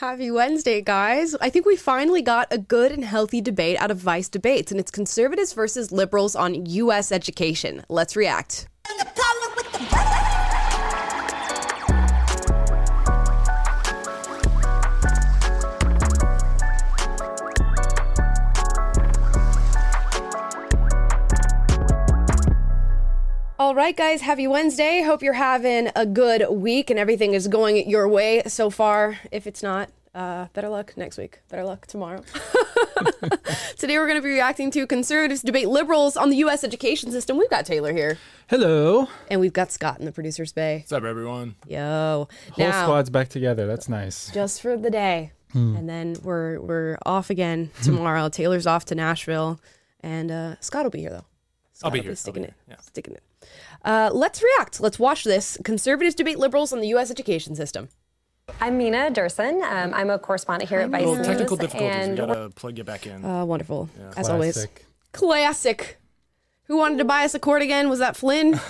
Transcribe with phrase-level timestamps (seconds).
[0.00, 1.34] Happy Wednesday, guys.
[1.40, 4.78] I think we finally got a good and healthy debate out of Vice Debates, and
[4.78, 7.10] it's conservatives versus liberals on U.S.
[7.10, 7.84] education.
[7.88, 8.68] Let's react.
[23.78, 25.02] Right, guys, happy Wednesday.
[25.02, 29.20] Hope you're having a good week and everything is going your way so far.
[29.30, 31.38] If it's not, uh, better luck next week.
[31.48, 32.24] Better luck tomorrow.
[33.76, 36.64] Today, we're going to be reacting to conservatives debate liberals on the U.S.
[36.64, 37.38] education system.
[37.38, 38.18] We've got Taylor here,
[38.48, 39.06] Hello.
[39.30, 40.78] and we've got Scott in the producer's bay.
[40.78, 41.54] What's up, everyone?
[41.68, 43.68] Yo, Whole now squad's back together.
[43.68, 44.32] That's nice.
[44.32, 48.28] just for the day, and then we're we're off again tomorrow.
[48.28, 49.60] Taylor's off to Nashville,
[50.00, 51.24] and uh, Scott will be here though.
[51.74, 52.10] Scott be will be here.
[52.12, 52.54] I'll sticking be it.
[52.68, 52.76] Yeah.
[52.80, 53.22] sticking it.
[53.88, 54.80] Uh, let's react.
[54.82, 55.56] Let's watch this.
[55.64, 57.10] Conservatives debate liberals on the U.S.
[57.10, 57.88] education system.
[58.60, 59.62] I'm Mina Durson.
[59.62, 61.26] Um, I'm a correspondent here at Vice Little News.
[61.26, 61.96] technical difficulties.
[61.96, 63.24] We And gotta plug you back in.
[63.24, 64.54] Uh, wonderful, as always.
[64.54, 64.84] Classic.
[65.12, 65.98] Classic.
[66.64, 67.88] Who wanted to buy us a court again?
[67.88, 68.60] Was that Flynn?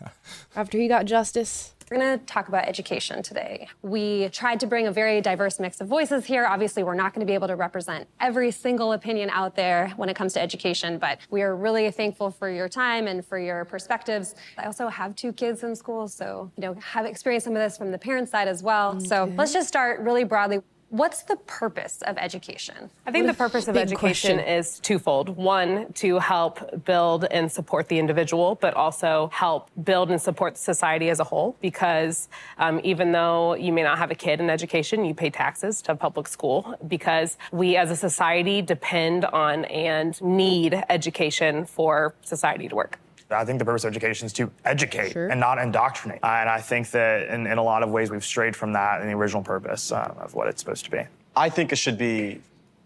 [0.56, 1.73] After he got justice.
[1.90, 3.68] We're going to talk about education today.
[3.82, 6.46] We tried to bring a very diverse mix of voices here.
[6.46, 10.08] Obviously, we're not going to be able to represent every single opinion out there when
[10.08, 13.64] it comes to education, but we are really thankful for your time and for your
[13.64, 14.34] perspectives.
[14.58, 17.76] I also have two kids in school, so you know have experienced some of this
[17.76, 19.00] from the parent side as well.
[19.00, 20.60] So let's just start really broadly.
[20.94, 22.88] What's the purpose of education?
[23.04, 24.38] I think What the purpose of education question.
[24.38, 25.30] is twofold.
[25.30, 31.10] One, to help build and support the individual, but also help build and support society
[31.10, 31.56] as a whole.
[31.60, 32.28] Because
[32.58, 35.96] um, even though you may not have a kid in education, you pay taxes to
[35.96, 42.76] public school because we as a society depend on and need education for society to
[42.76, 43.00] work.
[43.30, 45.28] I think the purpose of education is to educate Sure.
[45.28, 46.20] and not indoctrinate.
[46.22, 49.00] Uh, and I think that in, in a lot of ways we've strayed from that
[49.00, 51.00] and the original purpose uh, of what it's supposed to be.
[51.36, 52.40] I think it should be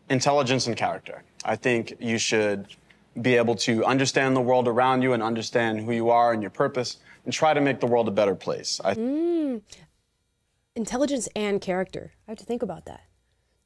[0.08, 1.22] intelligence and character.
[1.44, 2.66] I think you should
[3.20, 6.50] be able to understand the world around you and understand who you are and your
[6.50, 8.80] purpose and try to make the world a better place.
[8.84, 8.94] I,
[10.76, 12.12] Intelligence and character.
[12.26, 13.02] I have to think about that.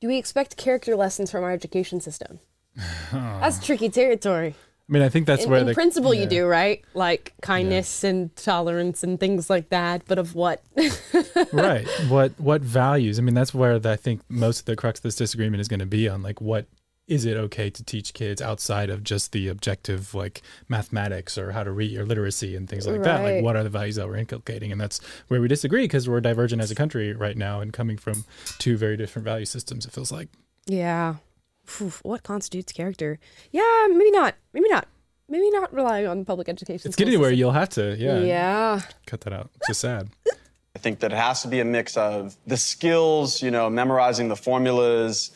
[0.00, 2.41] Do we expect character lessons from our education system?
[3.12, 4.55] That's tricky territory.
[4.88, 6.84] I mean, I think that's In, where in the principle, you do, right?
[6.93, 10.03] Like kindness and tolerance and things like that.
[10.06, 10.62] But of what?
[11.53, 11.87] right.
[12.09, 13.19] What what values?
[13.19, 15.69] I mean, that's where the, I think most of the crux of this disagreement is
[15.69, 16.66] going to be on like what
[17.09, 21.64] is it okay to teach kids outside of just the objective like mathematics or how
[21.64, 24.16] to read or literacy and things like that like what are the values that we're
[24.16, 27.72] inculcating and that's where we disagree because we're divergent as a country right now and
[27.72, 28.25] coming from
[28.59, 30.28] two very different value systems it feels like
[30.66, 31.16] yeah.
[31.65, 33.19] Phew, what constitutes character?
[33.50, 34.34] Yeah, maybe not.
[34.53, 34.89] Maybe not.
[35.28, 36.89] Maybe not relying on public education.
[36.89, 38.81] it's getting to where you'll have to yeah Yeah.
[39.06, 40.11] cut that out it's just sad
[40.75, 44.28] I think that it has to be a mix of the skills, you know, memorizing
[44.28, 45.31] the formulas,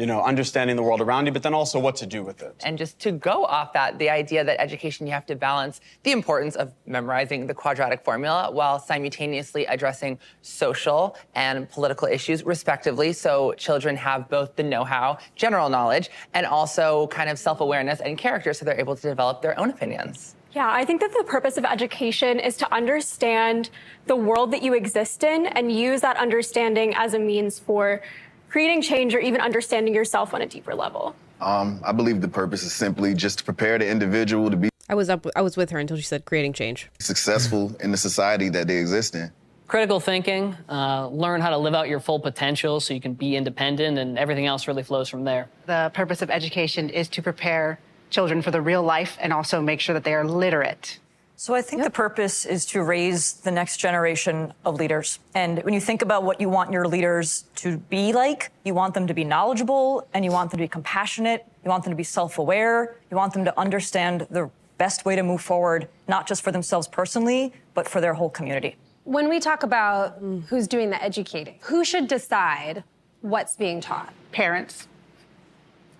[0.00, 2.54] you know, understanding the world around you, but then also what to do with it.
[2.64, 6.12] And just to go off that, the idea that education, you have to balance the
[6.12, 13.12] importance of memorizing the quadratic formula while simultaneously addressing social and political issues, respectively.
[13.12, 18.00] So children have both the know how, general knowledge, and also kind of self awareness
[18.00, 20.34] and character so they're able to develop their own opinions.
[20.52, 23.70] Yeah, I think that the purpose of education is to understand
[24.06, 28.02] the world that you exist in and use that understanding as a means for
[28.50, 31.14] creating change or even understanding yourself on a deeper level.
[31.40, 34.94] Um, I believe the purpose is simply just to prepare the individual to be I
[34.94, 35.24] was up.
[35.36, 36.90] I was with her until she said creating change.
[36.98, 39.30] successful in the society that they exist in.
[39.68, 43.36] critical thinking, uh, learn how to live out your full potential so you can be
[43.36, 45.48] independent, and everything else really flows from there.
[45.66, 47.78] The purpose of education is to prepare
[48.10, 50.98] children for the real life and also make sure that they are literate.
[51.42, 55.20] So I think the purpose is to raise the next generation of leaders.
[55.34, 58.92] And when you think about what you want your leaders to be like, you want
[58.92, 61.96] them to be knowledgeable and you want them to be compassionate, you want them to
[61.96, 66.42] be self-aware, you want them to understand the best way to move forward, not just
[66.42, 68.76] for themselves personally, but for their whole community.
[69.04, 72.84] When we talk about who's doing the educating, who should decide
[73.22, 74.12] what's being taught?
[74.30, 74.88] Parents.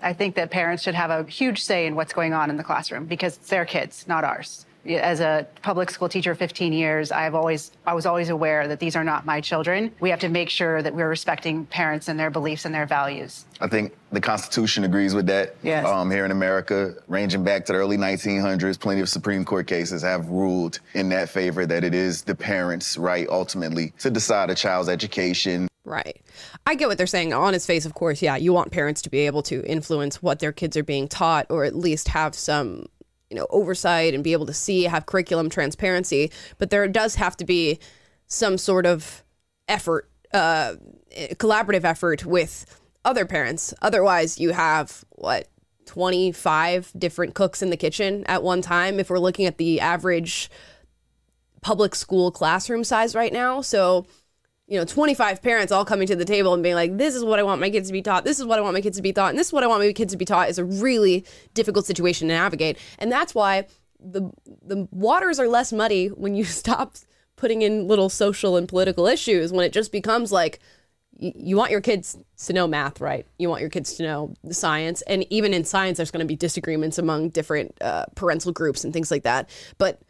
[0.02, 2.64] I think that parents should have a huge say in what's going on in the
[2.64, 4.66] classroom because it's their kids, not ours.
[4.86, 8.96] As a public school teacher 15 years, I've always I was always aware that these
[8.96, 9.92] are not my children.
[10.00, 13.44] We have to make sure that we're respecting parents and their beliefs and their values.
[13.60, 15.56] I think the Constitution agrees with that.
[15.62, 15.86] Yes.
[15.86, 20.02] Um, here in America, ranging back to the early 1900s, plenty of Supreme Court cases
[20.02, 24.54] have ruled in that favor that it is the parents' right ultimately to decide a
[24.54, 25.68] child's education.
[25.84, 26.20] Right.
[26.66, 27.32] I get what they're saying.
[27.32, 30.38] On its face, of course, yeah, you want parents to be able to influence what
[30.38, 32.86] their kids are being taught or at least have some,
[33.30, 36.30] you know, oversight and be able to see, have curriculum transparency.
[36.58, 37.78] But there does have to be
[38.26, 39.24] some sort of
[39.68, 40.74] effort uh,
[41.34, 42.66] collaborative effort with
[43.04, 43.72] other parents.
[43.82, 45.48] Otherwise, you have what
[45.86, 50.50] 25 different cooks in the kitchen at one time if we're looking at the average
[51.62, 53.60] public school classroom size right now.
[53.60, 54.06] So,
[54.70, 57.40] you know, 25 parents all coming to the table and being like, this is what
[57.40, 58.22] I want my kids to be taught.
[58.22, 59.30] This is what I want my kids to be taught.
[59.30, 61.86] And this is what I want my kids to be taught is a really difficult
[61.86, 62.78] situation to navigate.
[63.00, 63.66] And that's why
[63.98, 64.30] the
[64.62, 66.94] the waters are less muddy when you stop
[67.34, 70.60] putting in little social and political issues when it just becomes like
[71.18, 73.26] you want your kids to know math, right?
[73.38, 75.02] You want your kids to know science.
[75.02, 78.92] And even in science, there's going to be disagreements among different uh, parental groups and
[78.92, 79.50] things like that.
[79.76, 80.00] But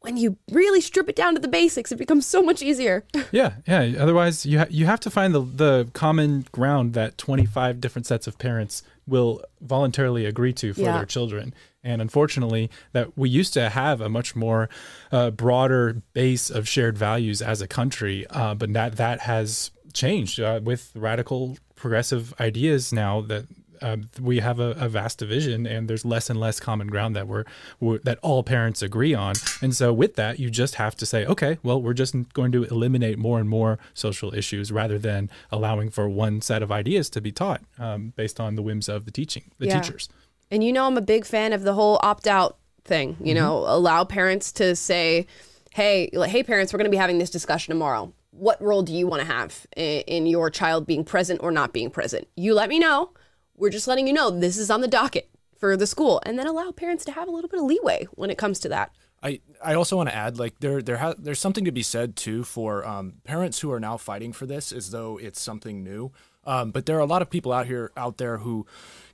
[0.00, 3.04] when you really strip it down to the basics, it becomes so much easier.
[3.32, 3.94] yeah, yeah.
[3.98, 8.26] Otherwise, you ha- you have to find the the common ground that 25 different sets
[8.26, 10.96] of parents will voluntarily agree to for Yeah.
[10.98, 11.52] their children.
[11.82, 14.68] And unfortunately, that we used to have a much more
[15.10, 20.38] uh, broader base of shared values as a country, uh, but that that has changed
[20.38, 23.44] uh, with radical progressive ideas now that.
[23.82, 27.26] Uh, we have a, a vast division, and there's less and less common ground that
[27.28, 27.44] we're,
[27.80, 29.34] we're that all parents agree on.
[29.62, 32.64] And so, with that, you just have to say, okay, well, we're just going to
[32.64, 37.20] eliminate more and more social issues rather than allowing for one set of ideas to
[37.20, 39.80] be taught um, based on the whims of the teaching, the Yeah.
[39.80, 40.08] teachers.
[40.50, 43.16] And you know, I'm a big fan of the whole opt out thing.
[43.22, 45.26] You know, allow parents to say,
[45.74, 48.12] hey, hey, parents, we're going to be having this discussion tomorrow.
[48.30, 51.72] What role do you want to have in, in your child being present or not
[51.72, 52.28] being present?
[52.36, 53.10] You let me know.
[53.58, 55.28] We're just letting you know this is on the docket
[55.58, 56.20] for the school.
[56.24, 58.68] And then allow parents to have a little bit of leeway when it comes to
[58.70, 58.92] that.
[59.22, 62.14] I, I also want to add like there there ha- there's something to be said
[62.14, 66.12] too for um, parents who are now fighting for this as though it's something new.
[66.44, 68.64] Um, but there are a lot of people out here out there who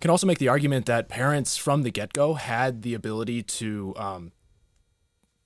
[0.01, 3.95] can also make the argument that parents from the get go had the ability to
[3.97, 4.33] um,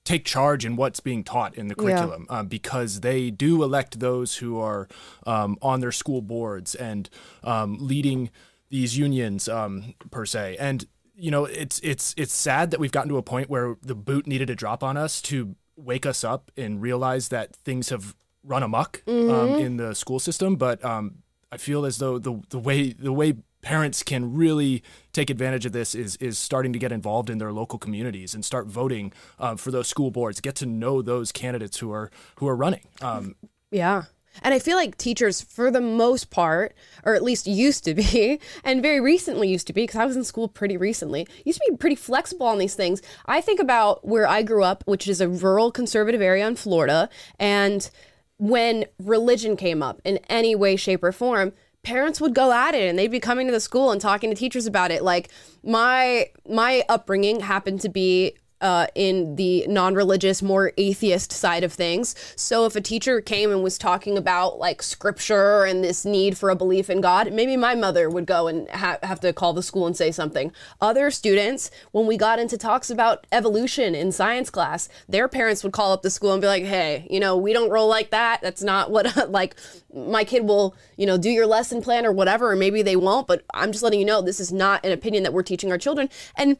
[0.03, 1.83] take charge in what's being taught in the Yeah.
[1.83, 4.87] curriculum um, because they do elect those who are
[5.25, 7.09] um, on their school boards and
[7.43, 8.29] um, leading
[8.69, 13.09] these unions um, per se and you know it's it's it's sad that we've gotten
[13.09, 16.51] to a point where the boot needed to drop on us to wake us up
[16.57, 19.59] and realize that things have run amok um, Mhm.
[19.59, 23.33] in the school system but um, I feel as though the the way the way
[23.61, 24.81] parents can really
[25.11, 28.45] take advantage of this is is starting to get involved in their local communities and
[28.45, 30.39] start voting um, for those school boards.
[30.39, 32.85] Get to know those candidates who are who are running.
[33.01, 33.35] Um,
[33.71, 34.03] Yeah.
[34.43, 38.39] And I feel like teachers, for the most part, or at least used to be,
[38.63, 41.71] and very recently used to be, because I was in school pretty recently, used to
[41.71, 43.01] be pretty flexible on these things.
[43.25, 47.09] I think about where I grew up, which is a rural conservative area in Florida.
[47.39, 47.89] And
[48.37, 51.53] when religion came up in any way, shape, or form,
[51.83, 54.35] parents would go at it and they'd be coming to the school and talking to
[54.35, 55.03] teachers about it.
[55.03, 55.29] Like
[55.63, 62.15] my my upbringing happened to be uh, in the non-religious, more atheist side of things.
[62.35, 66.49] So if a teacher came and was talking about like scripture and this need for
[66.49, 69.63] a belief in God, maybe my mother would go and ha- have to call the
[69.63, 70.51] school and say something.
[70.81, 75.73] Other students, when we got into talks about evolution in science class, their parents would
[75.73, 78.41] call up the school and be like, "Hey, you know, we don't roll like that.
[78.41, 79.55] That's not what like
[79.93, 83.27] my kid will, you know, do your lesson plan or whatever, or maybe they won't.
[83.27, 85.77] But I'm just letting you know this is not an opinion that we're teaching our
[85.77, 86.57] children." And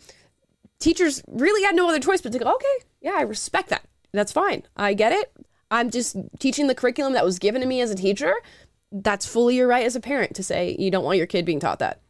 [0.80, 3.86] teachers really had no other choice but to go, okay, yeah, I respect that.
[4.12, 4.64] That's fine.
[4.76, 5.32] I get it.
[5.72, 8.34] I'm just teaching the curriculum that was given to me as a teacher.
[8.92, 11.60] That's fully your right as a parent to say you don't want your kid being
[11.60, 12.02] taught that.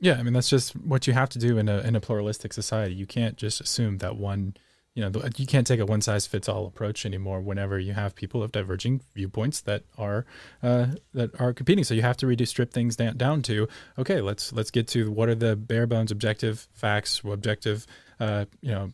[0.00, 2.52] Yeah, I mean that's just what you have to do in a in a pluralistic
[2.52, 2.94] society.
[2.94, 4.54] You can't just assume that one,
[4.94, 7.40] you know, you can't take a one size fits all approach anymore.
[7.40, 10.24] Whenever you have people of diverging viewpoints that are
[10.62, 13.66] uh, that are competing, so you have to really strip things down, down to
[13.98, 17.84] okay, let's let's get to what are the bare bones objective facts, objective,
[18.20, 18.90] uh, you know.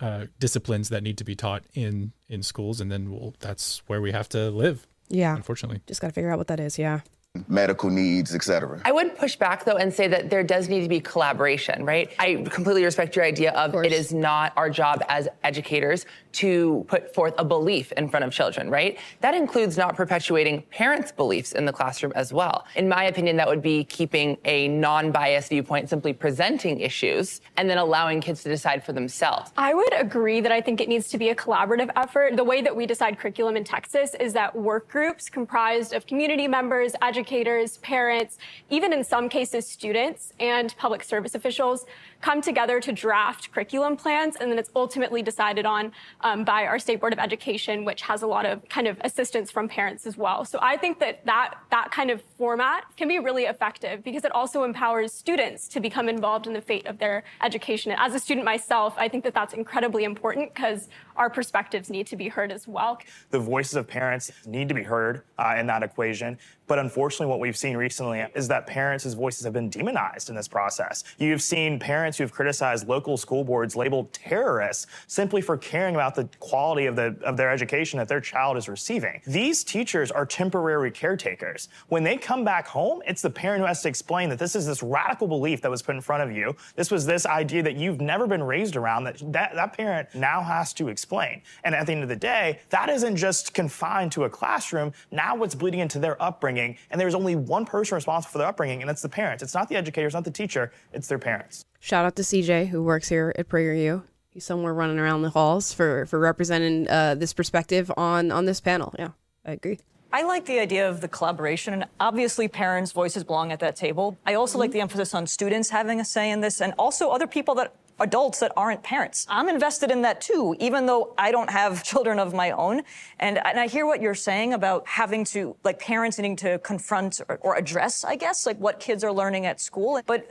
[0.00, 4.02] Uh, disciplines that need to be taught in in schools, and then we'll, that's where
[4.02, 4.86] we have to live.
[5.08, 6.78] Yeah, unfortunately, just got to figure out what that is.
[6.78, 7.00] Yeah.
[7.48, 8.80] Medical needs, etc.
[8.84, 12.12] I would push back though and say that there does need to be collaboration, right?
[12.18, 17.12] I completely respect your idea of, it is not our job as educators to put
[17.12, 18.98] forth a belief in front of children, right?
[19.20, 22.66] That includes not perpetuating parents' beliefs in the classroom as well.
[22.76, 27.78] In my opinion, that would be keeping a non-biased viewpoint, simply presenting issues and then
[27.78, 29.50] allowing kids to decide for themselves.
[29.56, 32.36] I would agree that I think it needs to be a collaborative effort.
[32.36, 36.46] The way that we decide curriculum in Texas is that work groups comprised of community
[36.46, 38.36] members, educators, educators, parents,
[38.68, 41.86] even in some cases, students and public service officials
[42.24, 46.78] come together to draft curriculum plans, and then it's ultimately decided on um, by our
[46.78, 50.16] State Board of Education, which has a lot of kind of assistance from parents as
[50.16, 50.42] well.
[50.46, 54.32] So I think that that, that kind of format can be really effective because it
[54.32, 57.92] also empowers students to become involved in the fate of their education.
[57.92, 62.06] And as a student myself, I think that that's incredibly important because our perspectives need
[62.06, 62.98] to be heard as well.
[63.32, 66.38] The voices of parents need to be heard uh, in that equation.
[66.66, 70.48] But unfortunately, what we've seen recently is that parents' voices have been demonized in this
[70.48, 71.04] process.
[71.18, 76.28] You've seen parents who've criticized local school boards labeled terrorists simply for caring about the
[76.38, 79.20] quality of, the, of their education that their child is receiving.
[79.26, 81.68] These teachers are temporary caretakers.
[81.88, 84.66] When they come back home, it's the parent who has to explain that this is
[84.66, 86.54] this radical belief that was put in front of you.
[86.76, 90.42] This was this idea that you've never been raised around that that, that parent now
[90.42, 91.42] has to explain.
[91.64, 94.92] And at the end of the day, that isn't just confined to a classroom.
[95.10, 98.46] Now it's bleeding into their upbringing upbringing, and there's only one person responsible for their
[98.46, 99.42] upbringing, and that's the parents.
[99.42, 101.64] It's not the educator, it's not the teacher, it's their parents.
[101.84, 104.04] Shout out to CJ who works here at PragerU.
[104.30, 108.58] He's somewhere running around the halls for for representing uh, this perspective on on this
[108.58, 108.94] panel.
[108.98, 109.10] Yeah,
[109.44, 109.80] I agree.
[110.10, 114.16] I like the idea of the collaboration, and obviously parents' voices belong at that table.
[114.24, 114.60] I also mm-hmm.
[114.60, 117.74] like the emphasis on students having a say in this, and also other people that
[118.00, 119.26] adults that aren't parents.
[119.28, 122.82] I'm invested in that too, even though I don't have children of my own.
[123.18, 127.20] And, and I hear what you're saying about having to, like, parents needing to confront
[127.28, 130.00] or, or address, I guess, like what kids are learning at school.
[130.06, 130.28] But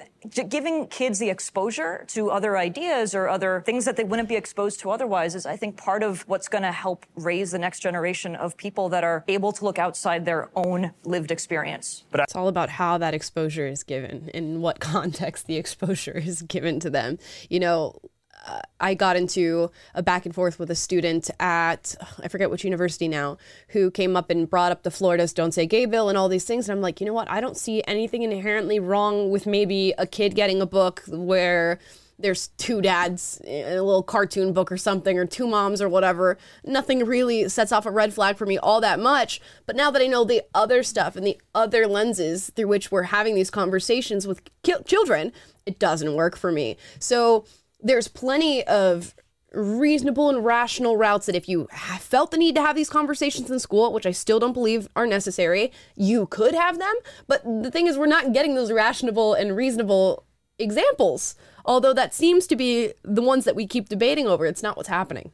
[0.50, 4.80] giving kids the exposure to other ideas or other things that they wouldn't be exposed
[4.82, 8.36] to otherwise is, I think, part of what's going to help raise the next generation
[8.36, 12.04] of people that are able to look outside their own lived experience.
[12.12, 16.42] But it's all about how that exposure is given, in what context the exposure is
[16.42, 17.18] given to them
[17.54, 18.00] you know,
[18.48, 22.64] uh, I got into a back and forth with a student at, I forget which
[22.64, 23.38] university now,
[23.70, 26.46] who came up and brought up the Florida's Don't Say Gay bill and all these
[26.46, 26.68] things.
[26.68, 27.30] And I'm like, you know what?
[27.30, 31.78] I don't see anything inherently wrong with maybe a kid getting a book where
[32.20, 36.38] there's two dads in a little cartoon book or something, or two moms or whatever.
[36.66, 39.42] Nothing really sets off a red flag for me all that much.
[39.66, 43.04] But now that I know the other stuff and the other lenses through which we're
[43.04, 45.32] having these conversations with ki- children,
[45.66, 46.78] it doesn't work for me.
[47.00, 47.46] So
[47.82, 49.16] there's plenty of
[49.54, 51.68] reasonable and rational routes that if you
[52.00, 55.06] felt the need to have these conversations in school, which I still don't believe are
[55.06, 56.94] necessary, you could have them.
[57.28, 60.26] But the thing is, we're not getting those rational and reasonable
[60.58, 61.36] examples.
[61.66, 64.90] Although that seems to be the ones that we keep debating over, it's not what's
[64.90, 65.32] happening.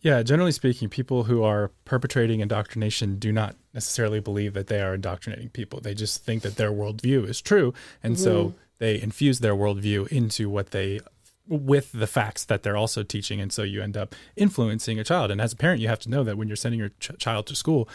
[0.00, 4.94] Yeah, generally speaking, people who are perpetrating indoctrination do not necessarily believe that they are
[4.94, 5.80] indoctrinating people.
[5.80, 7.74] They just think that their worldview is true.
[8.02, 8.22] And mm-hmm.
[8.22, 11.00] so they infuse their worldview into what they
[11.48, 15.30] with the facts that they're also teaching and so you end up influencing a child
[15.30, 17.46] and as a parent you have to know that when you're sending your ch- child
[17.46, 17.88] to school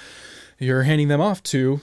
[0.57, 1.79] you're handing them off to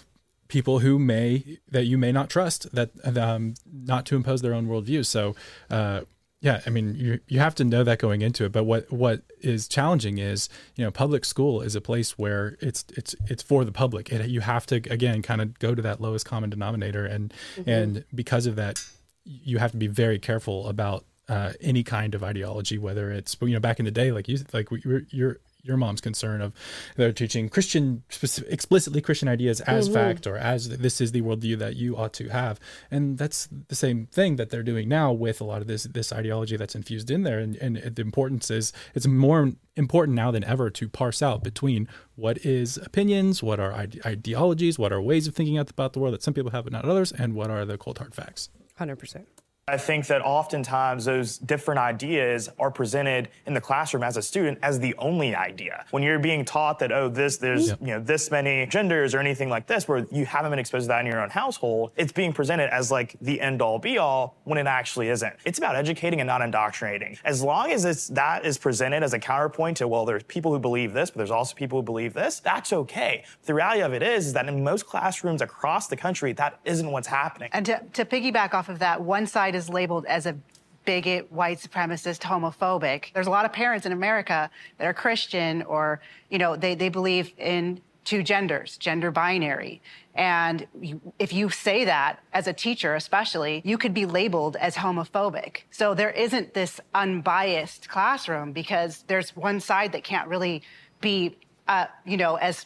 [0.50, 4.66] people who may that you may not trust that um, not to impose their own
[4.66, 5.07] worldview.
[5.07, 5.35] So
[5.71, 6.02] uh,
[6.42, 8.52] yeah i mean you you have to know that going into it.
[8.52, 12.85] But what what is challenging is you know public school is a place where it's
[12.97, 14.11] it's it's for the public.
[14.11, 17.07] It, you have to again kind of go to that lowest common denominator.
[17.07, 17.71] And mm-hmm.
[17.71, 18.83] and because of that
[19.25, 23.54] you have to be very careful about uh, any kind of ideology, whether it's you
[23.54, 26.52] know back in the day, like you like you're, you're your mom's concern of
[26.97, 29.95] they're teaching Christian explicitly Christian ideas as mm-hmm.
[29.95, 32.59] fact or as this is the worldview that you ought to have,
[32.90, 36.12] and that's the same thing that they're doing now with a lot of this this
[36.12, 37.38] ideology that's infused in there.
[37.38, 41.88] And, and the importance is it's more important now than ever to parse out between
[42.17, 46.14] what is opinions, what are ide- ideologies, what are ways of thinking about the world
[46.14, 48.50] that some people have but not others, and what are the cold hard facts.
[48.76, 49.29] Hundred percent.
[49.71, 54.59] I think that oftentimes those different ideas are presented in the classroom as a student
[54.62, 55.85] as the only idea.
[55.91, 59.49] When you're being taught that, oh, this, there's, you know, this many genders or anything
[59.49, 62.33] like this, where you haven't been exposed to that in your own household, it's being
[62.33, 65.35] presented as like the end all be all when it actually isn't.
[65.45, 67.17] It's about educating and not indoctrinating.
[67.25, 70.59] As long as it's, that is presented as a counterpoint to, well, there's people who
[70.59, 73.25] believe this, but there's also people who believe this, that's okay.
[73.45, 76.91] The reality of it is, is that in most classrooms across the country, that isn't
[76.91, 77.50] what's happening.
[77.53, 80.37] And to, to piggyback off of that, one side is is labeled as a
[80.85, 83.12] bigot, white supremacist, homophobic.
[83.12, 86.00] There's a lot of parents in America that are Christian or,
[86.31, 89.83] you know, they, they believe in two genders, gender binary.
[90.14, 94.75] And you, if you say that as a teacher, especially, you could be labeled as
[94.75, 95.59] homophobic.
[95.71, 100.62] So there isn't this unbiased classroom because there's one side that can't really
[101.00, 101.37] be,
[101.69, 102.64] uh, you know, as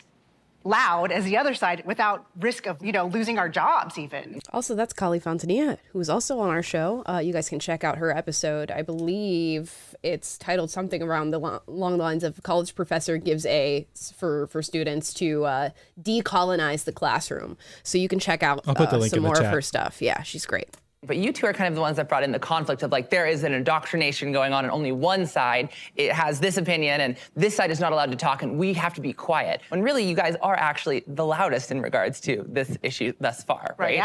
[0.64, 4.40] loud as the other side without risk of, you know, losing our jobs even.
[4.52, 7.02] Also, that's Kali Fontanilla, who is also on our show.
[7.06, 8.70] Uh, you guys can check out her episode.
[8.70, 13.46] I believe it's titled something around the lo- along the lines of college professor gives
[13.46, 17.56] a for for students to uh, decolonize the classroom.
[17.82, 19.46] So you can check out I'll put the uh, link some in the more of
[19.46, 20.00] her stuff.
[20.00, 20.68] Yeah, she's great.
[21.06, 23.10] But you two are kind of the ones that brought in the conflict of like,
[23.10, 27.16] there is an indoctrination going on, and only one side it has this opinion, and
[27.34, 29.60] this side is not allowed to talk, and we have to be quiet.
[29.68, 33.74] When really, you guys are actually the loudest in regards to this issue thus far,
[33.78, 34.04] right?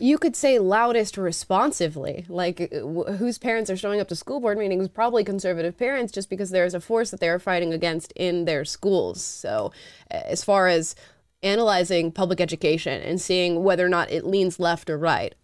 [0.00, 2.24] You could say loudest responsively.
[2.28, 4.88] Like, wh- whose parents are showing up to school board meetings?
[4.88, 9.22] Probably conservative parents, just because there's a force that they're fighting against in their schools.
[9.22, 9.72] So,
[10.10, 10.96] uh, as far as
[11.42, 15.43] analyzing public education and seeing whether or not it leans left or right, it's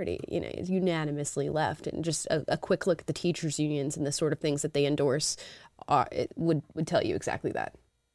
[0.00, 1.86] pretty, you know, it's unanimously left.
[1.86, 4.62] And just a, a quick look at the teachers' unions and the sort of things
[4.62, 5.36] that they endorse
[5.88, 7.74] are, it would, would tell you exactly that.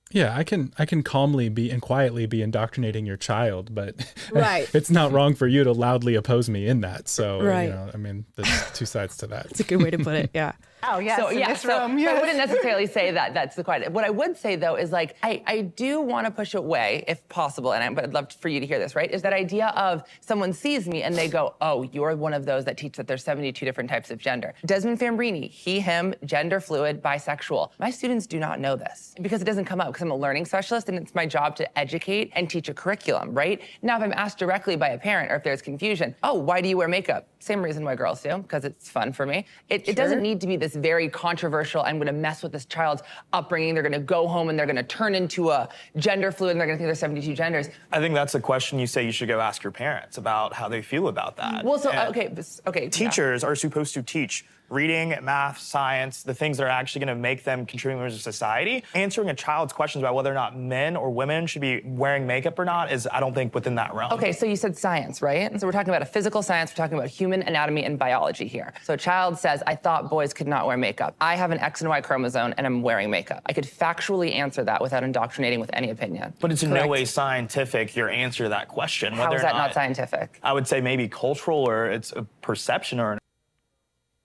[0.09, 3.95] Yeah, I can I can calmly be and quietly be indoctrinating your child, but
[4.31, 4.67] Right.
[4.73, 7.07] it's not wrong for you to loudly oppose me in that.
[7.07, 7.63] So Right.
[7.65, 9.45] you know, I mean, there's two sides to that.
[9.51, 10.31] It's a good way to put it.
[10.33, 10.53] Yeah.
[10.87, 11.19] Oh, yes.
[11.19, 13.91] So in yeah, this so, room, so I wouldn't necessarily say that that's the quiet.
[13.91, 17.27] What I would say though is like I, I do want to push away if
[17.29, 18.95] possible, and I, but I'd love for you to hear this.
[18.95, 19.11] Right?
[19.11, 22.65] Is that idea of someone sees me and they go, "Oh, you're one of those
[22.65, 27.01] that teach that there's 72 different types of gender." Desmond Fambrini, he, him, gender fluid,
[27.01, 27.71] bisexual.
[27.79, 30.45] My students do not know this because it doesn't come up because I'm a learning
[30.45, 33.33] specialist and it's my job to educate and teach a curriculum.
[33.33, 33.61] Right?
[33.81, 36.69] Now, if I'm asked directly by a parent or if there's confusion, "Oh, why do
[36.69, 39.45] you wear makeup?" Same reason why girls do, because it's fun for me.
[39.69, 41.81] It, it doesn't need to be this very controversial.
[41.81, 43.03] I'm going to mess with this child's
[43.33, 43.73] upbringing.
[43.73, 46.59] They're going to go home and they're going to turn into a gender fluid and
[46.59, 47.69] they're going to think there's 72 genders.
[47.91, 50.67] I think that's a question you say you should go ask your parents about how
[50.67, 51.63] they feel about that.
[51.63, 52.33] Well, so And okay,
[52.67, 52.83] okay.
[52.83, 52.89] yeah.
[52.89, 57.21] Teachers are supposed to teach reading, math, science, the things that are actually going to
[57.21, 58.83] make them contributing members of society.
[58.93, 62.57] Answering a child's questions about whether or not men or women should be wearing makeup
[62.57, 64.11] or not is, I don't think, within that realm.
[64.13, 65.59] Okay, so you said science, right?
[65.59, 68.73] So we're talking about a physical science, we're talking about human anatomy and biology here.
[68.83, 71.15] So a child says, I thought boys could not wear makeup.
[71.21, 73.41] I have an X and Y chromosome and I'm wearing makeup.
[73.45, 76.33] I could factually answer that without indoctrinating with any opinion.
[76.39, 79.13] But it's in no way scientific, your answer to that question.
[79.13, 80.39] How is that not scientific?
[80.43, 83.19] I would say maybe cultural or it's a perception or an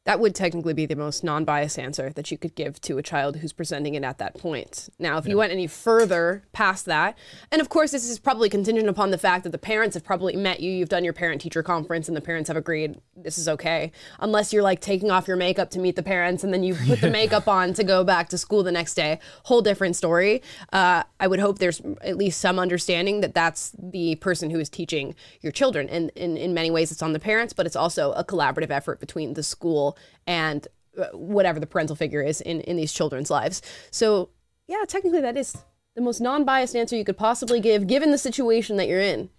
[0.07, 3.03] That would technically be the most non biased answer that you could give to a
[3.03, 4.89] child who's presenting it at that point.
[4.99, 7.19] Now, if you went any further past that,
[7.53, 10.37] and of course, this is probably contingent upon the fact that the parents have probably
[10.37, 13.47] met you, you've done your parent teacher conference, and the parents have agreed this is
[13.47, 13.93] okay.
[14.21, 17.03] Unless you're like taking off your makeup to meet the parents and then you put
[17.03, 19.19] the makeup on to go back to school the next day.
[19.45, 20.43] Whole different story.
[20.73, 24.71] Uh, I would hope there's at least some understanding that that's the person who is
[24.71, 25.89] teaching your children.
[25.89, 29.01] And in, in many ways, it's on the parents, but it's also a collaborative effort
[29.01, 29.90] between the school
[30.27, 30.67] and
[30.99, 33.63] uh, whatever the parental figure is in, in these children's lives.
[33.91, 34.31] So,
[34.67, 35.57] yeah, technically, that is
[35.95, 39.31] the most non biased answer you could possibly give given the situation that you're in.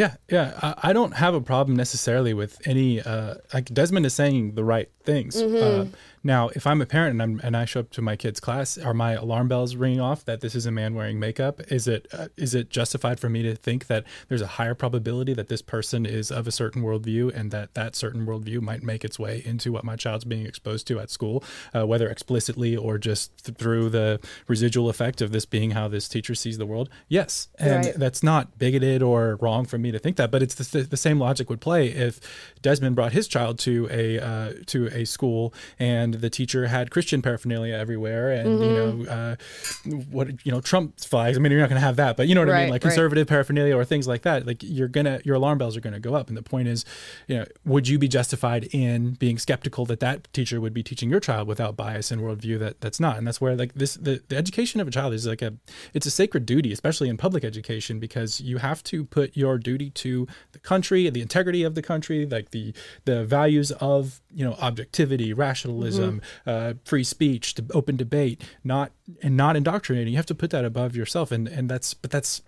[0.00, 0.58] Yeah, yeah.
[0.62, 3.00] I, I don't have a problem necessarily with any.
[3.02, 5.36] Uh, like Desmond is saying the right things.
[5.36, 5.62] Mhm.
[5.62, 8.40] Uh, now, if I'm a parent and I'm and I show up to my kid's
[8.40, 11.60] class, are my alarm bells ringing off that this is a man wearing makeup?
[11.72, 15.32] Is it uh, is it justified for me to think that there's a higher probability
[15.34, 19.04] that this person is of a certain worldview and that that certain worldview might make
[19.04, 21.42] its way into what my child's being exposed to at school,
[21.74, 26.08] uh, whether explicitly or just th- through the residual effect of this being how this
[26.08, 26.88] teacher sees the world?
[27.08, 27.94] Yes, and Right.
[27.96, 31.18] that's not bigoted or wrong for me to think that, but it's the, the same
[31.18, 32.20] logic would play if
[32.62, 37.22] Desmond brought his child to a uh, to a school and the teacher had Christian
[37.22, 39.06] paraphernalia everywhere and you Mhm.
[39.06, 39.36] know uh,
[40.10, 41.36] what you know Trump flags.
[41.36, 42.84] I mean, you're not going to have that, but you know what I mean, like
[42.84, 42.90] right.
[42.90, 44.46] conservative paraphernalia or things like that.
[44.46, 46.84] Like you're gonna your alarm bells are going to go up, and the point is,
[47.26, 51.10] you know, would you be justified in being skeptical that that teacher would be teaching
[51.10, 54.22] your child without bias and worldview that that's not, and that's where like this the,
[54.28, 55.54] the education of a child is like a
[55.94, 59.69] it's a sacred duty, especially in public education, because you have to put your duty
[59.78, 62.72] to the country, the integrity of the country, like the
[63.04, 69.36] the values of you know objectivity, rationalism, uh, free speech, to open debate, not and
[69.36, 70.12] not indoctrinating.
[70.12, 72.42] You have to put that above yourself, and and that's but that's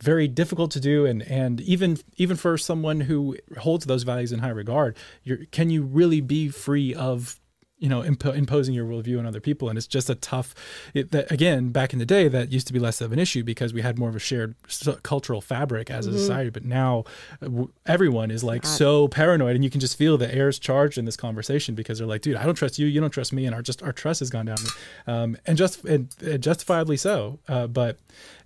[0.00, 4.40] very difficult to do, and and even even for someone who holds those values in
[4.40, 7.40] high regard, you're, can you really be free of
[7.86, 9.68] you know impo- imposing your worldview on other people.
[9.68, 10.48] And it's just a tough
[10.92, 13.44] it, that again back in the day that used to be less of an issue
[13.44, 14.56] because we had more of a shared
[15.04, 16.18] cultural fabric as a Mhm.
[16.18, 16.50] society.
[16.50, 17.04] But now
[17.40, 20.98] uh, w- everyone is like so paranoid and you can just feel the air's charged
[20.98, 22.86] in this conversation because they're like dude i don't trust you.
[22.88, 23.46] You don't trust me.
[23.46, 24.58] And our just our trust has gone down.
[25.06, 27.38] Um, and just and, and justifiably so.
[27.48, 27.98] Uh, but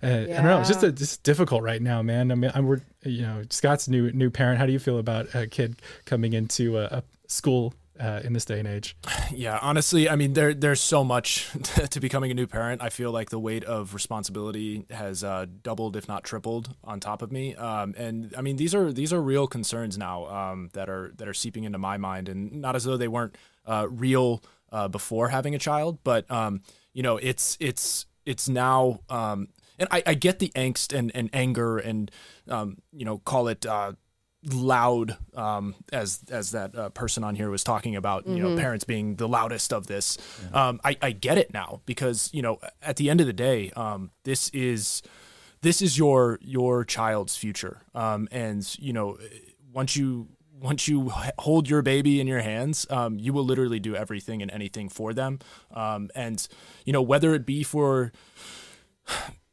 [0.03, 0.59] uh, i don't know.
[0.59, 0.89] It's just Yeah.
[0.89, 2.31] a, just difficult right now man.
[2.31, 4.59] I mean i'm we're you know scott's new new parent.
[4.59, 8.45] How do you feel about a kid coming into a, a school uh, in this
[8.45, 8.95] day and age?
[9.31, 11.49] Yeah, honestly, I mean, there there's so much
[11.89, 12.81] to becoming a new parent.
[12.81, 17.21] I feel like the weight of responsibility has uh, doubled, if not tripled, on top
[17.21, 17.55] of me.
[17.55, 21.27] Um, and I mean, these are these are real concerns now um, that are that
[21.27, 25.29] are seeping into my mind, and not as though they weren't uh, real uh, before
[25.29, 26.61] having a child, but um,
[26.93, 28.99] you know, it's it's it's now.
[29.09, 32.11] Um, and I, I get the angst and, and anger and
[32.47, 33.93] um, you know call it uh,
[34.51, 38.57] loud um, as as that uh, person on here was talking about you know Mhm.
[38.59, 40.17] parents being the loudest of this.
[40.53, 43.69] Um, I, I get it now because you know at the end of the day
[43.75, 45.03] um, this is
[45.61, 47.81] this is your your child's future.
[47.93, 49.17] Um, and you know
[49.71, 50.27] once you
[50.59, 54.49] once you hold your baby in your hands um, you will literally do everything and
[54.51, 55.37] anything for them.
[55.73, 56.47] Um, and
[56.85, 58.11] you know whether it be for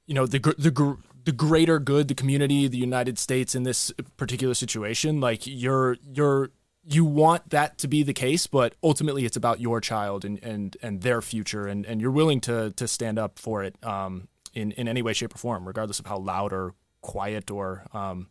[0.06, 0.94] you know the gr- the gr-
[1.28, 6.48] the greater good, the community, the United States in this particular situation, like you're you're
[6.82, 10.78] you want that to be the case, but ultimately it's about your child and and
[10.82, 14.72] and their future, and and you're willing to to stand up for it um, in
[14.72, 18.28] in any way, shape, or form, regardless of how loud or quiet or um,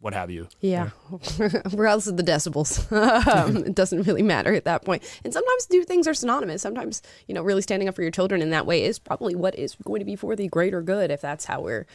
[0.00, 0.48] what have you.
[0.62, 0.88] Yeah,
[1.38, 2.90] regardless of the decibels,
[3.26, 5.02] um, it doesn't really matter at that point.
[5.22, 6.62] And sometimes do things are synonymous.
[6.62, 9.54] Sometimes you know, really standing up for your children in that way is probably what
[9.54, 11.86] is going to be for the greater good, if that's how we're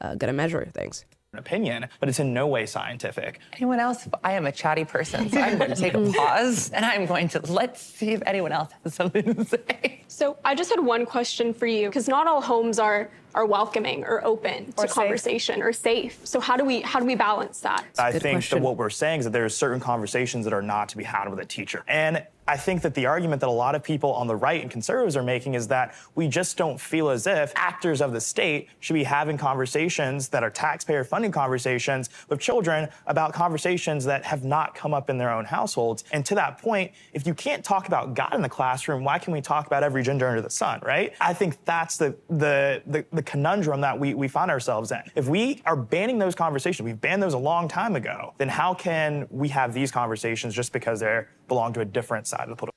[0.00, 1.04] uh, going to measure things.
[1.36, 3.40] opinion, but it's in no way scientific.
[3.54, 4.08] Anyone else?
[4.22, 7.28] I am a chatty person, so I'm going to take a pause and I'm going
[7.30, 10.02] to let's see if anyone else has something to say.
[10.06, 14.04] So I just had one question for you because not all homes are are welcoming
[14.04, 14.90] or open to safe.
[14.90, 16.20] conversation or safe.
[16.24, 17.84] So how do we how do we balance that?
[17.98, 20.88] I think that what we're saying is that there are certain conversations that are not
[20.90, 21.82] to be had with a teacher.
[21.88, 24.70] And I think that the argument that a lot of people on the right and
[24.70, 28.68] conservatives are making is that we just don't feel as if actors of the state
[28.80, 34.44] should be having conversations that are taxpayer funding conversations with children about conversations that have
[34.44, 36.04] not come up in their own households.
[36.12, 39.32] And to that point, if you can't talk about God in the classroom, why can
[39.32, 41.14] we talk about every gender under the sun, right?
[41.20, 45.00] I think that's the the the, the conundrum that we, we find ourselves in.
[45.14, 48.74] If we are banning those conversations, we've banned those a long time ago, then how
[48.74, 52.56] can we have these conversations just because they belong to a different side of the
[52.56, 52.74] political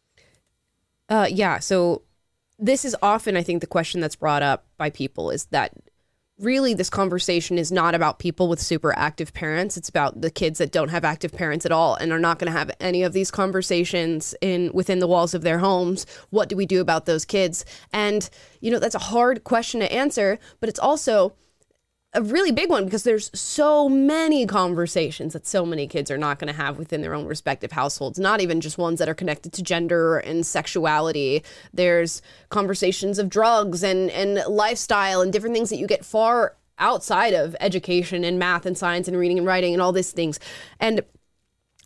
[1.10, 1.60] Uh, yeah.
[1.60, 2.04] So
[2.60, 5.72] this is often, I think, the question that's brought up by people is that
[6.40, 9.78] really this conversation is not about people with super active parents.
[9.78, 12.52] It's about the kids that don't have active parents at all and are not going
[12.52, 16.06] to have any of these conversations in within the walls of their homes.
[16.30, 17.66] What do we do about those kids?
[17.92, 18.30] And
[18.62, 21.34] you know that's a hard question to answer, but it's also
[22.14, 26.40] a really big one because there's so many conversations that so many kids are not
[26.40, 29.52] going to have within their own respective households not even just ones that are connected
[29.54, 31.44] to gender and sexuality.
[31.74, 37.34] There's conversations of drugs and and lifestyle and different things that you get far outside
[37.34, 40.40] of education and math and science and reading and writing and all these things.
[40.80, 41.02] And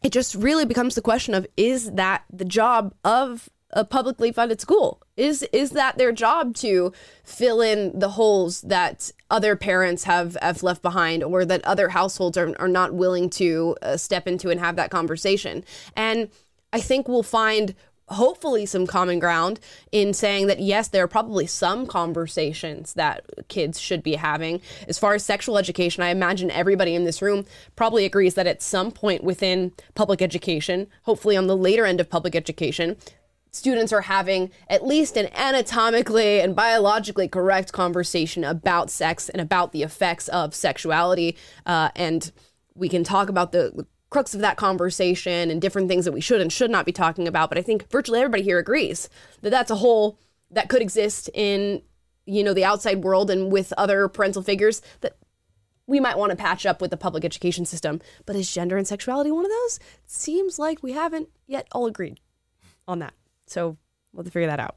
[0.03, 4.61] it just really becomes the question of is that the job of a publicly funded
[4.61, 5.01] school.
[5.17, 10.63] Is is that their job to fill in the holes that other parents have have
[10.63, 14.59] left behind or that other households are, are not willing to uh, step into and
[14.59, 15.63] have that conversation?
[15.95, 16.29] And
[16.73, 17.75] i think we'll find
[18.11, 19.59] hopefully some common ground
[19.91, 24.59] in saying that yes there are probably some conversations that kids should be having.
[24.87, 28.61] As far as sexual education i imagine everybody in this room probably agrees that at
[28.61, 32.97] some point within public education hopefully on the later end of public education
[33.51, 39.71] students are having at least an anatomically and biologically correct conversation about sex and about
[39.71, 41.35] the effects of sexuality
[41.65, 42.31] uh, and
[42.75, 46.41] we can talk about the crux of that conversation and different things that we should
[46.41, 49.09] and should not be talking about but i think virtually everybody here agrees
[49.41, 50.17] that that's a whole
[50.49, 51.81] that could exist in
[52.25, 55.17] you know the outside world and with other parental figures that
[55.87, 58.87] we might want to patch up with the public education system but is gender and
[58.87, 59.77] sexuality one of those?
[59.77, 62.19] It seems like we haven't yet all agreed
[62.87, 63.13] on that
[63.51, 63.77] so
[64.13, 64.75] we'll have to figure that out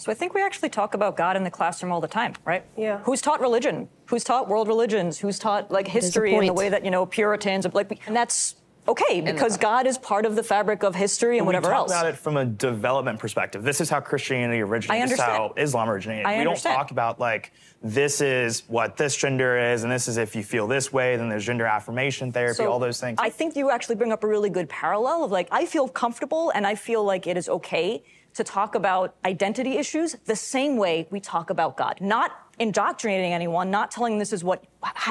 [0.00, 2.64] So I think we actually talk about God in the classroom all the time, right?
[2.76, 2.98] Yeah.
[3.04, 3.88] Who's taught religion?
[4.06, 5.18] Who's taught world religions?
[5.18, 8.56] Who's taught like history in the way that you know Puritans like, and that's
[8.88, 11.90] okay because God is part of the fabric of history and we whatever talk else.
[11.92, 13.62] about it from a development perspective.
[13.62, 15.02] This is how Christianity originated.
[15.02, 15.54] I This is how.
[15.56, 16.26] Islam originated.
[16.26, 16.76] I we don't understand.
[16.76, 20.66] talk about like this is what this gender is, and this is if you feel
[20.66, 21.16] this way.
[21.16, 23.18] Then there's gender affirmation therapy, So all those things.
[23.20, 26.50] I think you actually bring up a really good parallel of like I feel comfortable
[26.54, 28.02] and I feel like it is okay
[28.34, 31.98] to talk about identity issues the same way we talk about God.
[32.00, 34.64] Not indoctrinating anyone, not telling this is what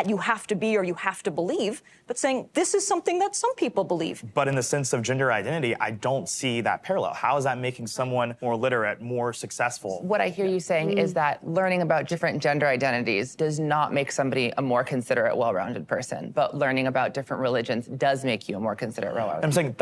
[0.05, 3.35] you have to be or you have to believe, but saying this is something that
[3.35, 4.23] some people believe.
[4.33, 7.13] But in the sense of gender identity, I don't see that parallel.
[7.13, 10.01] How is that making someone more literate, more successful?
[10.03, 10.97] What I hear you saying mm.
[10.99, 15.53] is that learning about different gender identities does not make somebody a more considerate, well
[15.53, 19.45] rounded person, but learning about different religions does make you a more considerate, well rounded
[19.45, 19.75] I'm saying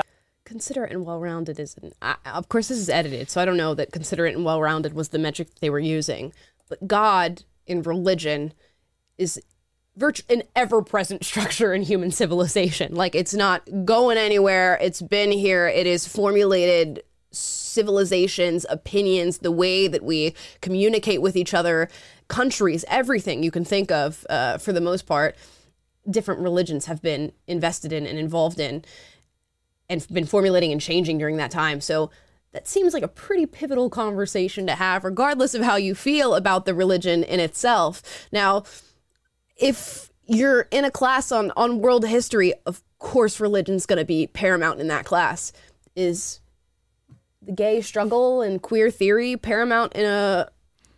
[0.45, 3.75] considerate and well-rounded is an, I, of course this is edited so i don't know
[3.75, 6.33] that considerate and well-rounded was the metric they were using
[6.69, 8.53] but god in religion
[9.17, 9.41] is
[9.99, 12.95] virtu- an ever-present structure in human civilization.
[12.95, 14.79] Like it's not going anywhere.
[14.81, 15.67] It's been here.
[15.67, 21.87] It is formulated civilizations opinions the way that we communicate with each other
[22.27, 25.35] countries everything you can think of uh, for the most part
[26.09, 28.83] different religions have been invested in and involved in
[29.89, 31.81] and been formulating and changing during that time.
[31.81, 32.09] So
[32.51, 36.65] that seems like a pretty pivotal conversation to have, regardless of how you feel about
[36.65, 38.27] the religion in itself.
[38.31, 38.63] Now,
[39.55, 44.27] if you're in a class on, on world history, of course, religion's going to be
[44.27, 45.51] paramount in that class.
[45.95, 46.39] Is
[47.41, 50.49] the gay struggle and queer theory paramount in a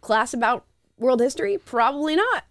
[0.01, 0.65] class about
[0.97, 1.57] world history?
[1.57, 2.45] Probably not.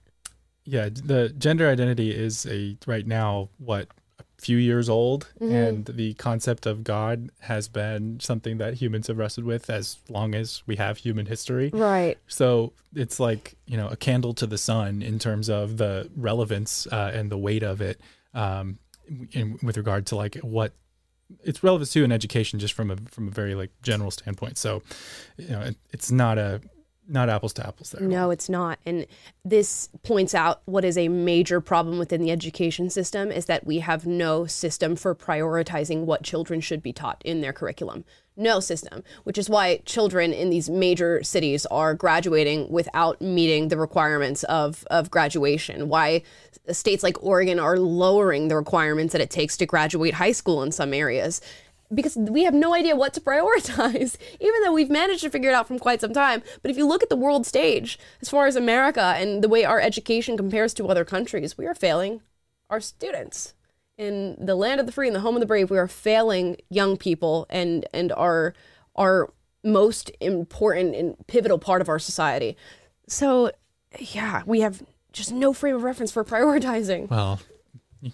[0.64, 3.88] Yeah, the gender identity is a right now what
[4.40, 5.68] few years old, Mhm.
[5.68, 10.34] and the concept of God has been something that humans have wrestled with as long
[10.34, 11.70] as we have human history.
[11.72, 12.16] Right.
[12.26, 16.86] So it's like you know a candle to the sun in terms of the relevance
[16.90, 18.00] uh, and the weight of it,
[18.34, 18.78] um,
[19.32, 20.72] in, with regard to like what
[21.44, 24.58] it's relevant to in education, just from a from a very like general standpoint.
[24.58, 24.82] So,
[25.36, 26.60] you know, it, it's not a
[27.10, 28.06] not apples to apples there.
[28.06, 28.78] No, it's not.
[28.86, 29.06] And
[29.44, 33.80] this points out what is a major problem within the education system is that we
[33.80, 38.04] have no system for prioritizing what children should be taught in their curriculum.
[38.36, 43.76] No system, which is why children in these major cities are graduating without meeting the
[43.76, 45.88] requirements of, of graduation.
[45.88, 46.22] Why
[46.70, 50.72] states like Oregon are lowering the requirements that it takes to graduate high school in
[50.72, 51.40] some areas
[51.92, 55.54] because we have no idea what to prioritize, even though we've managed to figure it
[55.54, 56.42] out from quite some time.
[56.62, 59.64] But if you look at the world stage, as far as America and the way
[59.64, 62.22] our education compares to other countries, we are failing
[62.68, 63.54] our students.
[63.98, 66.56] In the land of the free and the home of the brave, we are failing
[66.70, 68.54] young people and and our
[68.96, 69.30] our
[69.62, 72.56] most important and pivotal part of our society.
[73.06, 73.50] So,
[73.98, 77.10] yeah, we have just no frame of reference for prioritizing.
[77.10, 77.40] Well,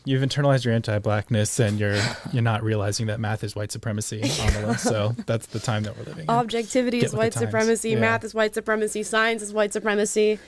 [0.04, 1.98] you've internalized your anti-blackness, and you're
[2.32, 4.84] you're not realizing that math is white supremacy on the list.
[4.96, 6.24] So that's the time that we're living.
[6.24, 6.30] in.
[6.30, 7.90] Objectivity Get is white supremacy.
[7.90, 8.00] Yeah.
[8.00, 9.02] Math is white supremacy.
[9.02, 10.38] Science is white supremacy.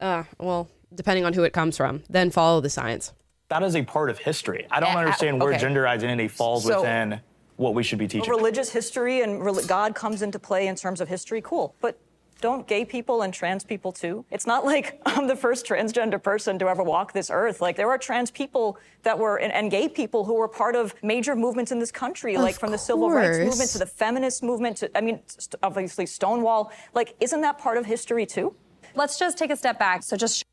[0.00, 3.12] Uh, well, depending on who it comes from, then follow the science.
[3.48, 4.66] That is a part of history.
[4.70, 5.60] I don't Uh, understand where okay.
[5.60, 7.20] gender identity falls So- within
[7.56, 8.28] what we should be teaching.
[8.30, 11.74] Religious history and rel- God comes into play in terms of history, cool.
[11.80, 11.98] But
[12.40, 14.24] don't gay people and trans people too?
[14.30, 17.60] It's not like I'm the first transgender person to ever walk this earth.
[17.60, 20.94] Like there are trans people that were and, and gay people who were part of
[21.02, 24.42] major movements in this country, Of like from the civil rights movement to the feminist
[24.42, 26.72] movement to I mean, st- obviously Stonewall.
[26.94, 28.54] Like, isn't that part of history too?
[28.94, 30.02] Let's just take a step back.
[30.02, 30.44] So just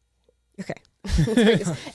[0.60, 0.76] Okay.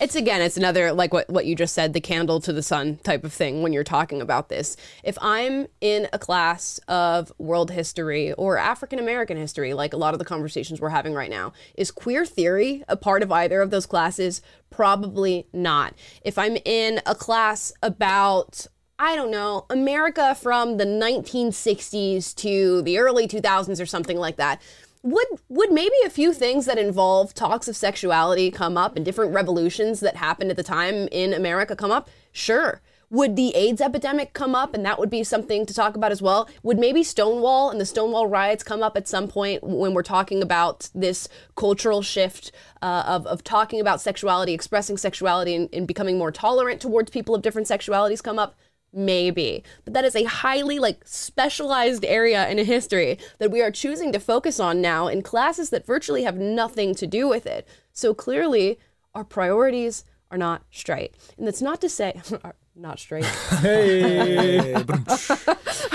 [0.00, 2.98] it's again, it's another like what what you just said, the candle to the sun
[2.98, 4.76] type of thing when you're talking about this.
[5.02, 10.14] If I'm in a class of world history or African American history, like a lot
[10.14, 13.70] of the conversations we're having right now, is queer theory a part of either of
[13.70, 14.42] those classes?
[14.68, 15.94] Probably not.
[16.22, 18.66] If I'm in a class about
[19.00, 24.60] I don't know, America from the 1960s to the early 2000s or something like that.
[25.02, 29.32] Would would maybe a few things that involve talks of sexuality come up and different
[29.32, 32.10] revolutions that happened at the time in America come up?
[32.32, 32.80] Sure.
[33.10, 36.20] Would the AIDS epidemic come up and that would be something to talk about as
[36.20, 36.46] well?
[36.62, 40.42] Would maybe Stonewall and the Stonewall riots come up at some point when we're talking
[40.42, 46.18] about this cultural shift uh, of, of talking about sexuality, expressing sexuality, and, and becoming
[46.18, 48.58] more tolerant towards people of different sexualities come up?
[48.92, 49.62] Maybe.
[49.84, 54.20] But that is a highly like specialized area in history that we are choosing to
[54.20, 57.66] focus on now in classes that virtually have nothing to do with it.
[57.92, 58.78] So clearly
[59.14, 61.14] our priorities are not straight.
[61.36, 62.20] And that's not to say
[62.76, 63.24] not straight.
[63.58, 64.74] Hey.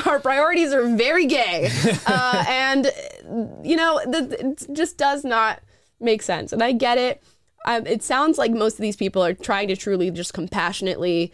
[0.06, 1.72] our priorities are very gay.
[2.06, 2.92] Uh, and
[3.64, 5.62] you know the, it just does not
[6.00, 6.52] make sense.
[6.52, 7.24] And i get it.
[7.66, 11.32] Um, it sounds like most of these people are trying to truly just compassionately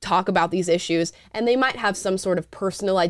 [0.00, 3.08] talk about these issues and they might have some sort of personal uh,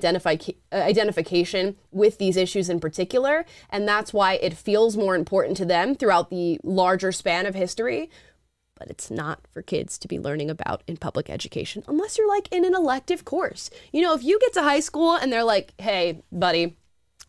[0.72, 5.94] identification with these issues in particular and that's why it feels more important to them
[5.94, 8.08] throughout the larger span of history
[8.78, 12.48] but it's not for kids to be learning about in public education unless you're like
[12.52, 13.70] in an elective course.
[13.92, 16.76] You know, if you get to high school and they're like, "Hey, buddy,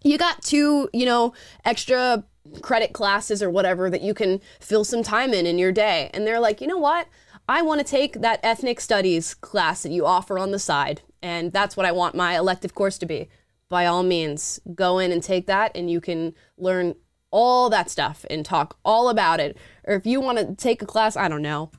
[0.04, 1.34] you got two, you know,
[1.66, 2.24] extra
[2.62, 6.28] credit classes or whatever that you can fill some time in in your day." And
[6.28, 7.08] they're like, "You know what?
[7.48, 11.52] I want to take that ethnic studies class that you offer on the side, and
[11.52, 13.30] that's what I want my elective course to be."
[13.70, 16.96] By all means, go in and take that and you can learn
[17.32, 19.58] all that stuff and talk all about it.
[19.84, 21.72] Or if you want to take a class, I don't know,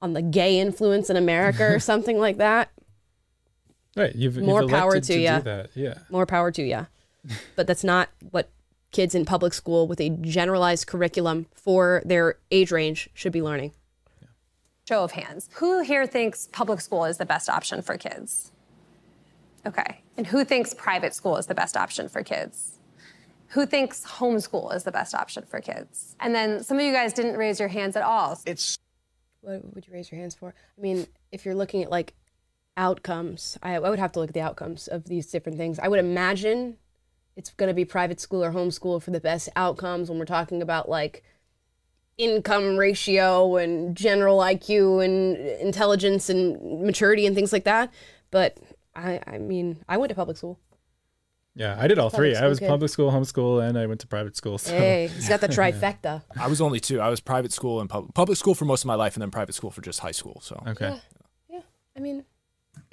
[0.00, 2.72] on the gay influence in America or something like that,
[3.98, 4.14] Right.
[4.14, 5.28] You've, you've more power to, to you.
[5.28, 5.70] do that.
[5.74, 5.94] Yeah.
[6.08, 6.86] More power to you.
[7.56, 8.50] but that's not what
[8.92, 13.72] kids in public school with a generalized curriculum for their age range should be learning.
[14.88, 15.50] Show of hands.
[15.56, 18.52] Who here thinks public school is the best option for kids?
[19.66, 20.00] Okay.
[20.16, 22.78] And who thinks private school is the best option for kids?
[23.48, 26.16] Who thinks homeschool is the best option for kids?
[26.20, 28.40] And then some of you guys didn't raise your hands at all.
[28.46, 28.78] It's
[29.42, 30.54] What would you raise your hands for?
[30.78, 32.14] I mean, if you're looking at like
[32.78, 35.78] outcomes, I, I would have to look at the outcomes of these different things.
[35.78, 36.78] I would imagine
[37.36, 40.62] it's going to be private school or homeschool for the best outcomes when we're talking
[40.62, 41.24] about like
[42.18, 47.92] income ratio and general IQ and intelligence and maturity and things like that.
[48.30, 48.58] But
[48.94, 50.58] I, I mean, I went to public school.
[51.54, 52.36] Yeah, I did all three.
[52.36, 52.68] I was kid.
[52.68, 54.58] public school, homeschool, and I went to private school.
[54.58, 54.72] So.
[54.72, 56.22] Hey, he's got the trifecta.
[56.38, 57.00] I was only two.
[57.00, 59.30] I was private school and pub- public school for most of my life, and then
[59.32, 60.40] private school for just high school.
[60.40, 60.90] So Okay.
[60.90, 60.98] Yeah.
[61.50, 61.60] Yeah.
[61.96, 62.24] I mean,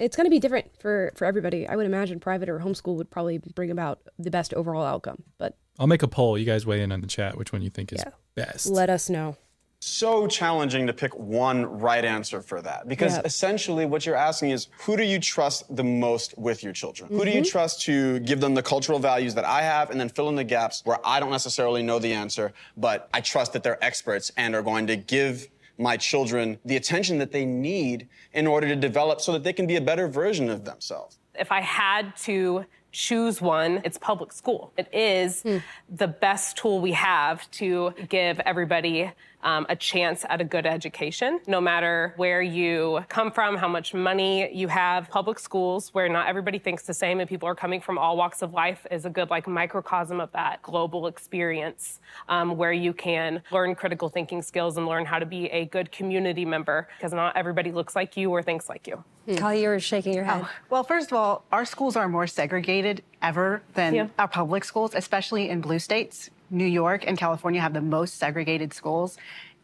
[0.00, 1.68] it's going to be different for for everybody.
[1.68, 5.22] I would imagine private or homeschool would probably bring about the best overall outcome.
[5.38, 6.36] But I'll make a poll.
[6.36, 8.02] You guys weigh in on the chat which one you think is
[8.36, 8.66] best.
[8.68, 9.36] let us know.
[9.78, 13.22] so challenging to pick one right answer for that because Yeah.
[13.26, 17.08] essentially what you're asking is who do you trust the most with your children?
[17.10, 17.50] Who do you Mhm.
[17.50, 20.44] trust to give them the cultural values that I have and then fill in the
[20.44, 24.54] gaps where I don't necessarily know the answer, but I trust that they're experts and
[24.56, 29.20] are going to give my children the attention that they need in order to develop
[29.20, 31.18] so that they can be a better version of themselves.
[31.38, 32.64] If I had to
[32.96, 34.72] choose one, it's public school.
[34.76, 35.58] It is hmm.
[35.88, 41.40] the best tool we have to give everybody um, a chance at a good education,
[41.46, 45.08] no matter where you come from, how much money you have.
[45.10, 48.42] Public schools, where not everybody thinks the same and people are coming from all walks
[48.42, 53.42] of life, is a good like microcosm of that global experience um, where you can
[53.52, 57.36] learn critical thinking skills and learn how to be a good community member because not
[57.36, 59.02] everybody looks like you or thinks like you.
[59.36, 60.42] Kali, you were shaking your head.
[60.44, 64.06] Oh, well, first of all, our schools are more segregated ever than Yeah.
[64.18, 66.30] our public schools, especially in blue states.
[66.50, 69.16] New York and California have the most segregated schools.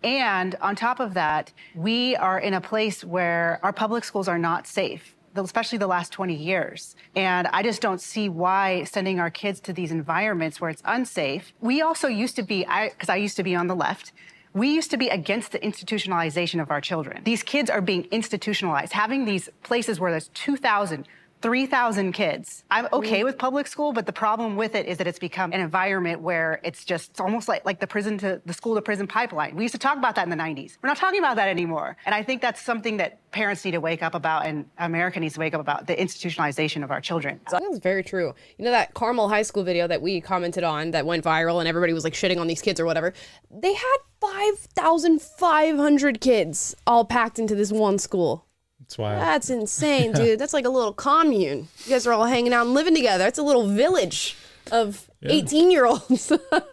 [0.04, 4.38] And on top of that, we are in a place where our public schools are
[4.38, 6.96] not safe, especially the last 20 years.
[7.14, 11.52] And I just don't see why sending our kids to these environments where it's unsafe.
[11.60, 14.12] We also used to be, because I used to be on the left,
[14.54, 17.22] we used to be against the institutionalization of our children.
[17.24, 21.06] These kids are being institutionalized, having these places where there's 2,000,
[21.42, 22.64] 3,000 kids.
[22.70, 25.60] I'm okay with public school, but the problem with it is that it's become an
[25.60, 29.06] environment where it's just it's almost like, like the prison to the school to prison
[29.06, 29.56] pipeline.
[29.56, 30.78] We used to talk about that in the 90s.
[30.80, 31.96] We're not talking about that anymore.
[32.06, 35.34] And I think that's something that parents need to wake up about and America needs
[35.34, 37.40] to wake up about the institutionalization of our children.
[37.50, 38.34] That's very true.
[38.58, 41.68] You know that Carmel High School video that we commented on that went viral and
[41.68, 43.12] everybody was like shitting on these kids or whatever.
[43.50, 48.46] They had 5,500 kids all packed into this one school.
[48.92, 49.14] That's why.
[49.14, 50.38] That's insane, dude.
[50.38, 51.68] That's like a little commune.
[51.84, 53.24] You guys are all hanging out and living together.
[53.24, 54.36] That's a little village
[54.70, 56.30] of 18 year olds.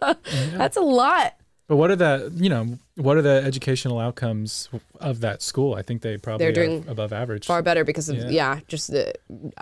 [0.52, 1.34] That's a lot.
[1.66, 4.68] But what are the you know what are the educational outcomes
[5.00, 5.74] of that school?
[5.74, 7.46] I think they probably They're are doing above average.
[7.46, 8.28] Far better because of, Yeah.
[8.28, 9.14] yeah, just the,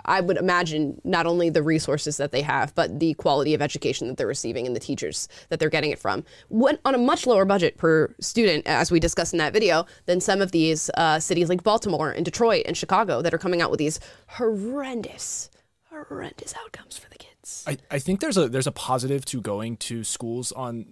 [0.05, 4.07] I would imagine not only the resources that they have, but the quality of education
[4.09, 6.23] that they're receiving and the teachers that they're getting it from.
[6.49, 10.19] What, on a much lower budget per student, as we discussed in that video, than
[10.19, 13.71] some of these uh, cities like Baltimore and Detroit and Chicago that are coming out
[13.71, 15.49] with these horrendous,
[15.89, 17.63] horrendous outcomes for the kids.
[17.65, 20.85] I, I think there's a there's a positive to going to schools on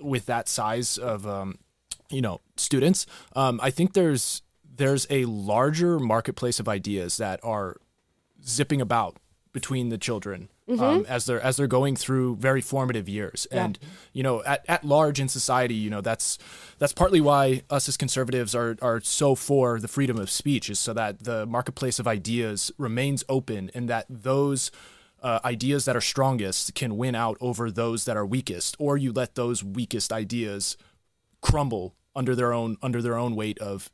[0.00, 1.58] with that size of um,
[2.10, 3.06] you know students.
[3.34, 4.42] Um, I think there's
[4.76, 7.76] there's a larger marketplace of ideas that are
[8.46, 9.16] zipping about
[9.52, 11.04] between the children um, Mhm.
[11.06, 13.64] as they're as they're going through very formative years Yeah.
[13.64, 13.78] and
[14.12, 16.38] you know at, at large in society you know that's
[16.78, 20.78] that's partly why us as conservatives are are so for the freedom of speech is
[20.78, 24.70] so that the marketplace of ideas remains open and that those
[25.22, 29.12] uh, ideas that are strongest can win out over those that are weakest or you
[29.12, 30.76] let those weakest ideas
[31.42, 33.90] crumble under their own under their own weight of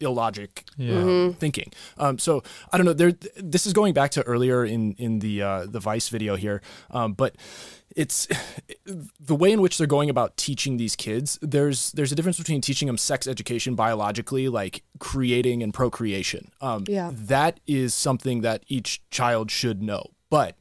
[0.00, 0.98] illogic Yeah.
[0.98, 1.36] um, Mhm.
[1.36, 1.72] thinking.
[1.98, 2.92] Um, so I don't know.
[2.92, 6.62] There, this is going back to earlier in in the uh, the Vice video here,
[6.90, 7.36] um, but
[7.94, 8.26] it's
[9.20, 11.38] the way in which they're going about teaching these kids.
[11.42, 16.50] There's there's a difference between teaching them sex education biologically, like creating and procreation.
[16.60, 17.12] Um, Yeah.
[17.14, 20.10] that is something that each child should know.
[20.28, 20.56] But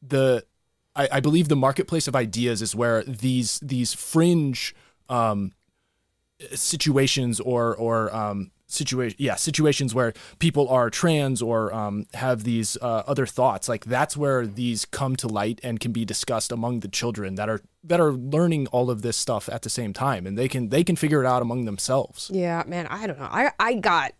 [0.00, 0.44] the
[0.94, 4.72] I, I believe the marketplace of ideas is where these these fringe
[5.08, 5.52] um,
[6.54, 12.76] situations or or um, situation yeah situations where people are trans or um, have these
[12.80, 13.68] uh, other thoughts.
[13.68, 17.48] Like that's where these come to light and can be discussed among the children that
[17.48, 20.26] are that are learning all of this stuff at the same time.
[20.26, 22.30] And they can they can figure it out among themselves.
[22.32, 23.28] Yeah, man, I don't know.
[23.30, 24.12] I, I got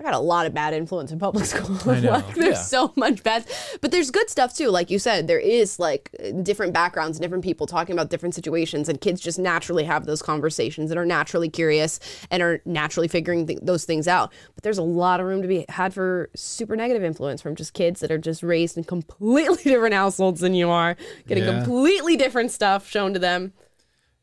[0.00, 1.76] I got a lot of bad influence in public school.
[1.86, 2.02] Like,
[2.34, 2.52] there's Yeah.
[2.54, 3.46] so much bad,
[3.80, 4.68] but there's good stuff too.
[4.70, 6.10] Like you said, there is like
[6.42, 10.90] different backgrounds, different people talking about different situations, and kids just naturally have those conversations
[10.90, 14.32] and are naturally curious and are naturally figuring th- those things out.
[14.56, 17.72] But there's a lot of room to be had for super negative influence from just
[17.72, 20.96] kids that are just raised in completely different households than you are,
[21.28, 21.62] getting Yeah.
[21.62, 23.52] completely different stuff shown to them.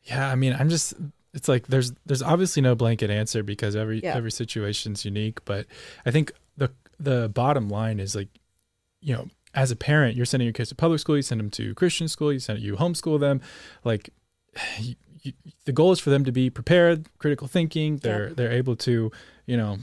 [0.02, 0.92] Yeah, I mean, I'm just
[1.34, 4.14] it's like there's there's obviously no blanket answer because every Yeah.
[4.14, 5.66] every situation's unique, but
[6.06, 6.70] I think the
[7.00, 8.28] the bottom line is like
[9.00, 11.50] you know, as a parent, you're sending your kids to public school, you send them
[11.50, 13.40] to Christian school, you send you homeschool them,
[13.84, 14.10] like
[14.78, 15.32] you, you,
[15.64, 19.10] the goal is for them to be prepared, critical thinking, they're they're able to,
[19.46, 19.78] you know,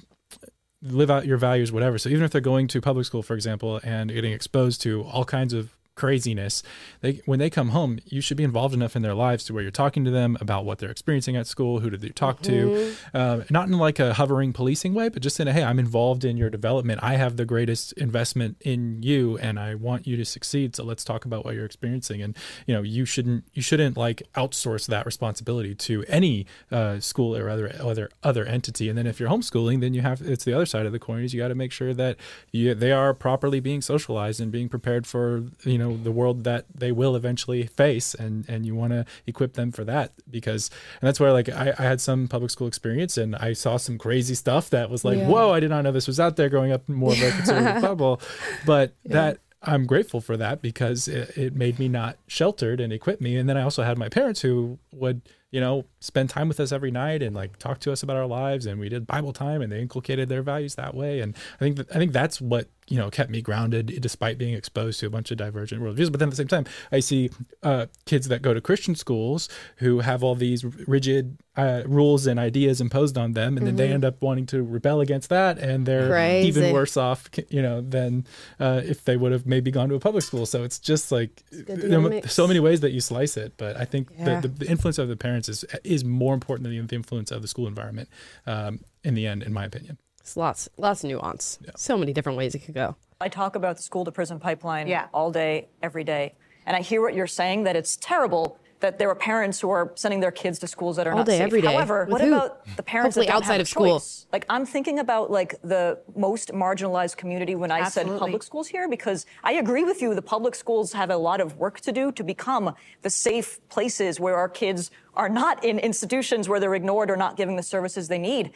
[0.82, 1.98] live out your values whatever.
[1.98, 5.26] So even if they're going to public school for example and getting exposed to all
[5.26, 6.64] kinds of craziness
[7.02, 9.62] they when they come home you should be involved enough in their lives to where
[9.62, 12.96] you're talking to them about what they're experiencing at school who did they talk to.
[13.14, 16.24] Um, not in like a hovering policing way but just in a hey i'm involved
[16.24, 17.00] in your development.
[17.04, 21.04] I have the greatest investment in you and i want you to succeed so let's
[21.04, 22.22] talk about what you're experiencing.
[22.22, 27.36] And you know you shouldn't you shouldn't like outsource that responsibility to any uh, school
[27.36, 28.88] or other other other entity.
[28.88, 31.24] And then if you're homeschooling then you have it's the other side of the coin
[31.24, 32.16] is you got to make sure that
[32.52, 36.66] you, they are properly being socialized and being prepared for you know the world that
[36.74, 40.70] they will eventually face and and you want to equip them for that because
[41.02, 43.98] and that's where like I, I had some public school experience and I saw some
[43.98, 45.28] crazy stuff that was like Yeah.
[45.28, 47.82] whoa I did not know this was out there growing up more of a conservative
[47.90, 48.22] bubble
[48.66, 53.20] but that I'm grateful for that because it, it made me not sheltered and equipped
[53.22, 53.36] me.
[53.36, 55.22] And then I also had my parents who would,
[55.52, 58.26] you know, spend time with us every night and like talk to us about our
[58.26, 58.66] lives.
[58.66, 61.20] And we did Bible time and they inculcated their values that way.
[61.20, 64.54] And I think that, I think that's what, you know, kept me grounded despite being
[64.56, 66.12] exposed to a bunch of divergent worldviews.
[66.12, 67.30] But then at the same time, I see
[67.64, 72.40] uh, kids that go to Christian schools who have all these rigid uh, rules and
[72.40, 73.58] ideas imposed on them.
[73.58, 73.94] And then they Mhm.
[73.96, 75.58] end up wanting to rebel against that.
[75.60, 76.10] And they're
[76.46, 78.26] even worse off, you know, than
[78.60, 80.46] uh, if they would have maybe gone to a public school.
[80.46, 83.54] So it's just like good to you know, so many ways that you slice it.
[83.58, 84.40] But I think Yeah.
[84.40, 87.42] the, the, the influence of the parents is is more important than the influence of
[87.42, 88.10] the school environment.
[88.48, 89.98] Um, in the end, in my opinion.
[90.30, 91.58] It's lots, lots of nuance.
[91.76, 92.96] So many different ways it could go.
[93.20, 95.08] I talk about the school to prison pipeline Yeah.
[95.12, 96.36] all day, every day.
[96.68, 99.92] And I hear what you're saying that it's terrible that there are parents who are
[99.96, 101.48] sending their kids to schools that are All not day, safe.
[101.48, 101.74] every day.
[101.74, 102.28] However, With what who?
[102.36, 104.00] about the parents Hopefully that don't outside have a of school.
[104.00, 104.28] choice?
[104.32, 108.88] Like I'm thinking about like the most marginalized community when I said public schools here
[108.88, 112.12] because I agree with you the public schools have a lot of work to do
[112.12, 117.10] to become the safe places where our kids are not in institutions where they're ignored
[117.10, 118.52] or not giving the services they need.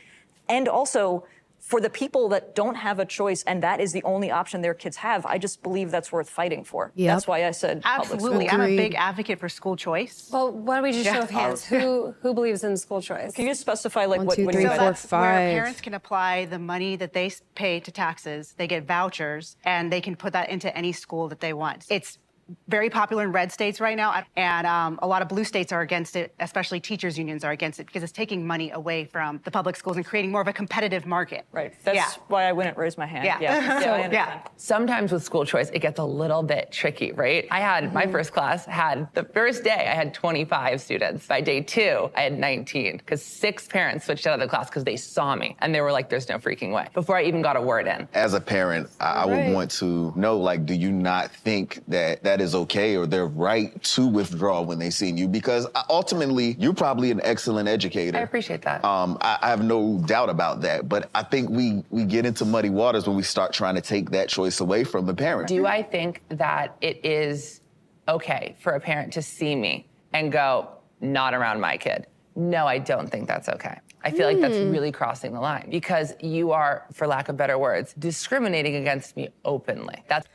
[0.48, 1.26] And also
[1.64, 4.74] for the people that don't have a choice and that is the only option their
[4.74, 6.92] kids have, I just believe that's worth fighting for.
[6.96, 7.08] Yep.
[7.16, 8.48] That's why I said Absolutely.
[8.48, 8.62] school.
[8.62, 10.30] I'm a big advocate for school choice.
[10.32, 11.14] Well, why don't we just Yeah.
[11.16, 11.64] show of hands?
[11.66, 13.34] Who who believes in school choice?
[13.34, 14.94] Can you just specify like One, what, two, what three, you so mean?
[14.94, 18.54] four, where parents can apply the money that they pay to taxes.
[18.58, 21.86] They get vouchers, and they can put that into any school that they want.
[21.90, 22.20] It's
[22.68, 25.82] very popular in red states right now, and um, a lot of blue states are
[25.82, 26.34] against it.
[26.40, 29.98] Especially teachers' unions are against it because it's taking money away from the public schools
[29.98, 31.46] and creating more of a competitive market.
[31.52, 31.74] Right.
[31.84, 32.10] That's Yeah.
[32.28, 33.26] why I wouldn't raise my hand.
[33.26, 33.40] Yeah.
[33.40, 33.80] Yeah.
[33.80, 34.40] So, yeah.
[34.58, 37.48] Sometimes with school choice, it gets a little bit tricky, right?
[37.52, 41.26] I had my first class had the first day I had 25 students.
[41.28, 44.84] By day two, I had 19 because six parents switched out of the class because
[44.84, 47.56] they saw me and they were like, "There's no freaking way." Before I even got
[47.56, 48.08] a word in.
[48.14, 52.24] As a parent, I, I would want to know, like, do you not think that
[52.24, 55.28] that is okay or they're right to withdraw when they see you?
[55.28, 58.18] Because uh, ultimately, you're probably an excellent educator.
[58.18, 58.84] I appreciate that.
[58.84, 60.90] Um, I, I have no doubt about that.
[60.90, 64.10] But I think we we get into muddy waters when we start trying to take
[64.12, 65.48] that choice away from the parent.
[65.48, 67.62] Do I think that it is
[68.08, 70.70] okay for a parent to see me and go,
[71.02, 72.08] not around my kid?
[72.36, 73.78] No, I don't think that's okay.
[74.04, 77.58] I feel like that's really crossing the line because you are, for lack of better
[77.58, 80.04] words, discriminating against me openly.
[80.10, 80.28] That's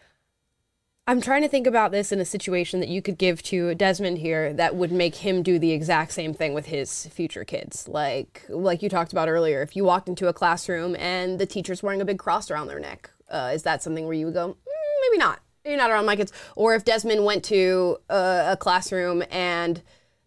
[1.09, 4.19] I'm trying to think about this in a situation that you could give to Desmond
[4.19, 7.89] here that would make him do the exact same thing with his future kids.
[7.89, 11.83] Like like you talked about earlier, if you walked into a classroom and the teacher's
[11.83, 14.49] wearing a big cross around their neck, uh, is that something where you would go,
[14.49, 16.31] "Mm, maybe not, maybe not around my kids?
[16.57, 19.81] Or if Desmond went to a, a classroom and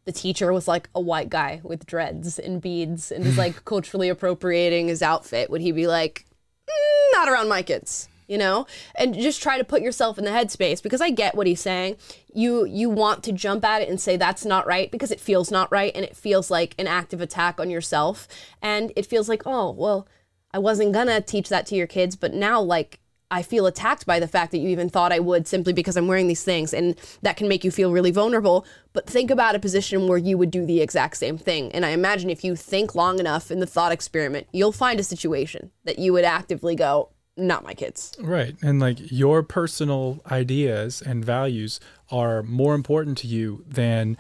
[0.06, 4.10] the teacher was like a white guy with dreads and beads and is like culturally
[4.10, 6.26] appropriating his outfit, would he be like,
[6.68, 8.10] "Mm, not around my kids?
[8.32, 8.66] You know
[8.96, 11.98] and just try to put yourself in the headspace because i get what he's saying
[12.34, 15.52] you you want to jump at it and say that's not right because it feels
[15.52, 18.30] not right and it feels like an active attack on yourself
[18.62, 20.08] and it feels like oh well
[20.54, 23.02] i wasn't gonna teach that to your kids but now like
[23.34, 26.08] I feel attacked by the fact that you even thought I would simply because I'm
[26.08, 26.74] wearing these things.
[26.74, 28.66] And that can make you feel really vulnerable.
[28.92, 31.72] But think about a position where you would do the exact same thing.
[31.72, 35.04] And I imagine if you think long enough in the thought experiment, you'll find a
[35.04, 37.12] situation that you would actively go,
[37.42, 38.16] not my kids.
[38.20, 38.56] Right.
[38.62, 41.80] And like your personal ideas and values
[42.10, 44.18] are more important to you than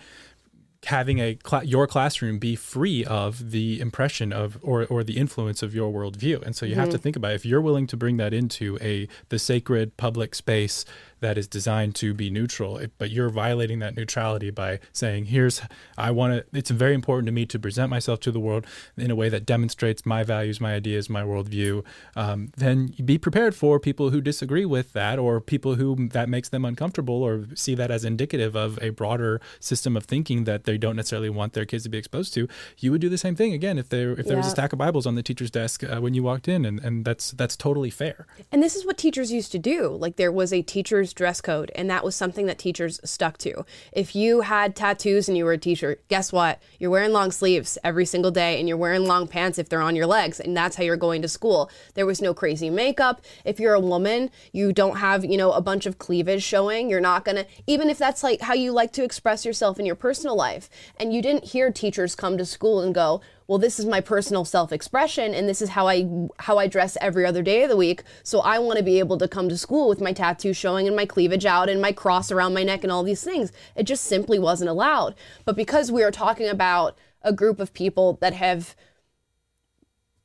[0.86, 5.61] having a cl- your classroom be free of the impression of or, or the influence
[5.61, 6.80] of your worldview and so you mm-hmm.
[6.82, 10.34] have to think about if you're willing to bring that into a the sacred public
[10.34, 10.84] space
[11.22, 15.61] that is designed to be neutral, but you're violating that neutrality by saying, here's,
[15.97, 18.65] I want to, it's very important to me to present myself to the world
[18.97, 21.84] in a way that demonstrates my values, my ideas, my worldview.
[22.15, 26.49] Um, then be prepared for people who disagree with that or people who that makes
[26.49, 30.78] them uncomfortable or see that as indicative of a broader system of thinking that they
[30.78, 32.47] don't necessarily want their kids to be exposed to.
[32.80, 34.38] You would do the same thing again if there if there yeah.
[34.38, 36.80] was a stack of Bibles on the teacher's desk uh, when you walked in, and,
[36.80, 38.26] and that's that's totally fair.
[38.51, 39.89] And this is what teachers used to do.
[39.89, 43.66] Like there was a teacher's dress code, and that was something that teachers stuck to.
[43.91, 46.62] If you had tattoos and you were a teacher, guess what?
[46.80, 49.95] You're wearing long sleeves every single day, and you're wearing long pants if they're on
[49.95, 51.70] your legs, and that's how you're going to school.
[51.93, 53.22] There was no crazy makeup.
[53.45, 56.89] If you're a woman, you don't have, you know, a bunch of cleavage showing.
[56.89, 59.95] You're not gonna, even if that's like how you like to express yourself in your
[59.95, 60.70] personal life.
[60.97, 64.45] And you didn't hear teachers come to school and go, well this is my personal
[64.45, 66.07] self-expression and this is how I
[66.39, 68.03] how I dress every other day of the week.
[68.23, 70.95] So I want to be able to come to school with my tattoo showing and
[70.95, 73.51] my cleavage out and my cross around my neck and all these things.
[73.75, 75.15] It just simply wasn't allowed.
[75.43, 78.73] But because we are talking about a group of people that have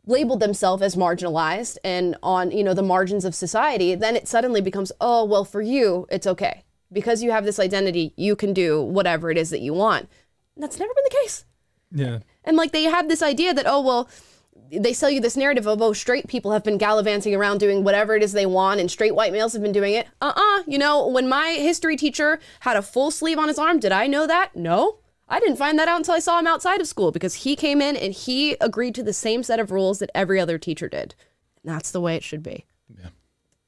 [0.04, 4.60] labeled themselves as marginalized and on you know the margins of society then it suddenly
[4.60, 6.62] becomes oh well for you it's okay.
[6.92, 10.08] Because you have this identity you can do whatever it is that you want.
[10.56, 11.44] That's never been the case.
[11.90, 14.08] Yeah and like they have this idea that, oh, well,
[14.72, 18.16] they sell you this narrative of, oh, straight people have been gallivanting around doing whatever
[18.16, 20.06] it is they want, and straight white males have been doing it.
[20.20, 23.78] Uh uh You know, when my history teacher had a full sleeve on his arm,
[23.78, 24.56] did I know that?
[24.56, 24.98] No.
[25.28, 27.82] I didn't find that out until I saw him outside of school because he came
[27.82, 31.16] in and he agreed to the same set of rules that every other teacher did.
[31.64, 32.64] And that's the way it should be.
[32.96, 33.08] Yeah.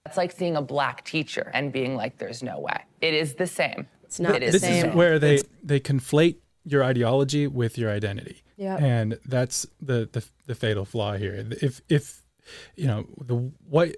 [0.07, 2.85] It's like seeing a black teacher and being like, there's no way.
[3.01, 3.89] It is the same.
[4.05, 4.87] It's not it the this same.
[4.87, 8.43] is where they, they conflate your ideology with your identity.
[8.59, 8.77] Yeah.
[8.77, 11.47] And that's the, the the fatal flaw here.
[11.63, 12.23] If if
[12.77, 13.37] you know the
[13.69, 13.95] what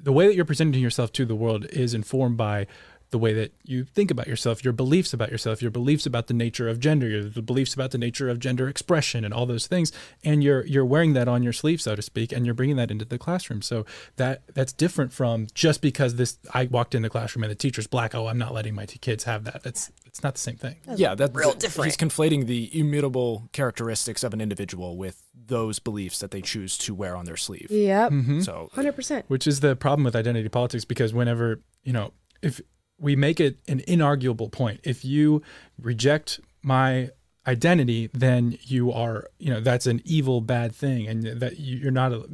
[0.00, 2.66] the way that you're presenting yourself to the world is informed by
[3.10, 6.34] the way that you think about yourself, your beliefs about yourself, your beliefs about the
[6.34, 9.66] nature of gender, your the beliefs about the nature of gender expression, and all those
[9.66, 9.92] things,
[10.24, 12.90] and you're you're wearing that on your sleeve, so to speak, and you're bringing that
[12.90, 13.62] into the classroom.
[13.62, 13.84] So
[14.16, 17.86] that that's different from just because this I walked in the classroom and the teacher's
[17.86, 18.14] black.
[18.14, 19.62] Oh, I'm not letting my kids have that.
[19.62, 20.76] That's it's not the same thing.
[20.86, 21.86] That's yeah, that's real different.
[21.86, 26.94] He's conflating the immutable characteristics of an individual with those beliefs that they choose to
[26.94, 27.68] wear on their sleeve.
[27.70, 28.12] Yep.
[28.12, 28.40] Mm-hmm.
[28.40, 29.24] So, hundred percent.
[29.28, 32.60] Which is the problem with identity politics because whenever you know if
[33.00, 34.80] we make it an inarguable point.
[34.84, 35.42] If you
[35.80, 37.10] reject my
[37.46, 42.12] identity, then you are, you know, that's an evil, bad thing, and that you're not
[42.12, 42.28] a,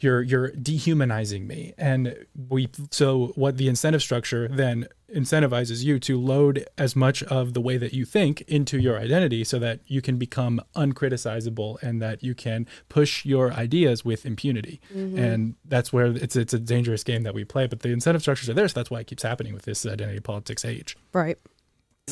[0.00, 1.74] you're you're dehumanizing me.
[1.78, 7.54] And we so what the incentive structure then incentivizes you to load as much of
[7.54, 12.02] the way that you think into your identity so that you can become uncriticizable and
[12.02, 14.80] that you can push your ideas with impunity.
[14.92, 15.18] Mm-hmm.
[15.18, 18.48] and that's where it's it's a dangerous game that we play but the incentive structures
[18.48, 20.96] are there so that's why it keeps happening with this identity politics age.
[21.12, 21.38] Right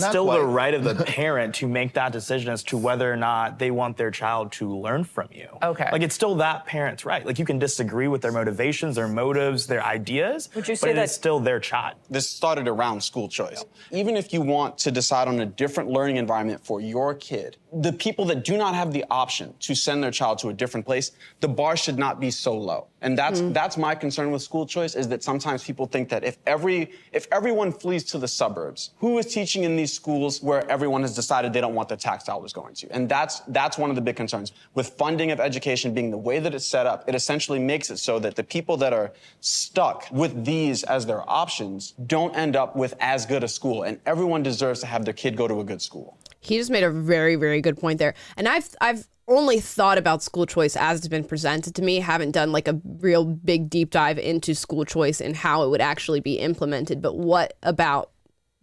[0.00, 0.38] not still quite.
[0.38, 3.70] the right of the parent to make that decision as to whether or not they
[3.70, 5.46] want their child to learn from you.
[5.62, 5.88] Okay.
[5.92, 7.24] Like it's still that parent's right.
[7.24, 10.48] Like you can disagree with their motivations, their motives, their ideas.
[10.56, 11.94] Would you say but that it's still their child?
[12.10, 13.64] This started around school choice.
[13.92, 17.92] Even if you want to decide on a different learning environment for your kid, the
[17.92, 21.12] people that do not have the option to send their child to a different place,
[21.40, 22.86] the bar should not be so low.
[23.00, 23.52] And that's mm.
[23.52, 27.26] that's my concern with school choice is that sometimes people think that if every if
[27.30, 31.52] everyone flees to the suburbs, who is teaching in these schools where everyone has decided
[31.52, 32.90] they don't want their tax dollars going to?
[32.92, 34.52] And that's that's one of the big concerns.
[34.74, 37.98] With funding of education being the way that it's set up, it essentially makes it
[37.98, 42.74] so that the people that are stuck with these as their options don't end up
[42.74, 43.82] with as good a school.
[43.82, 46.16] And everyone deserves to have their kid go to a good school.
[46.44, 48.14] He just made a very, very good point there.
[48.36, 52.00] And I've I've only thought about school choice as it's been presented to me.
[52.00, 55.80] Haven't done like a real big deep dive into school choice and how it would
[55.80, 57.00] actually be implemented.
[57.00, 58.10] But what about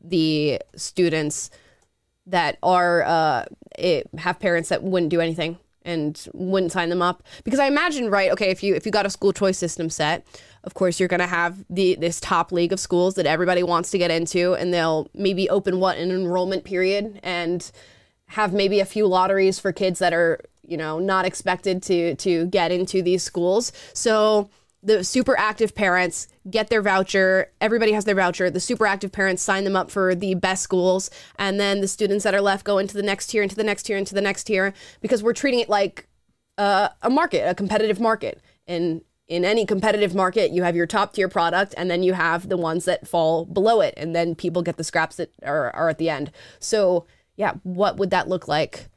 [0.04, 1.50] the students
[2.28, 3.46] that are uh,
[3.78, 7.24] it, have parents that wouldn't do anything and wouldn't sign them up?
[7.44, 8.32] Because I imagine, right?
[8.32, 10.26] Okay, if you if you got a school choice system set,
[10.64, 13.92] of course you're going to have the this top league of schools that everybody wants
[13.92, 17.72] to get into, and they'll maybe open what an enrollment period and
[18.28, 22.46] have maybe a few lotteries for kids that are you know not expected to to
[22.48, 24.50] get into these schools so
[24.84, 27.52] the super active parents get their voucher.
[27.62, 28.50] Everybody has their voucher.
[28.50, 31.12] The super active parents sign them up for the best schools.
[31.38, 33.84] And then the students that are left go into the next tier, into the next
[33.84, 36.08] tier, into the next tier, because we're treating it like
[36.58, 38.42] uh, a market, a competitive market.
[38.66, 39.02] And
[39.32, 42.58] in any competitive market, you have your top tier product, and then you have the
[42.58, 43.94] ones that fall below it.
[43.96, 46.32] And then people get the scraps that are, are at the end.
[46.60, 47.06] So,
[47.38, 48.90] yeah, what would that look like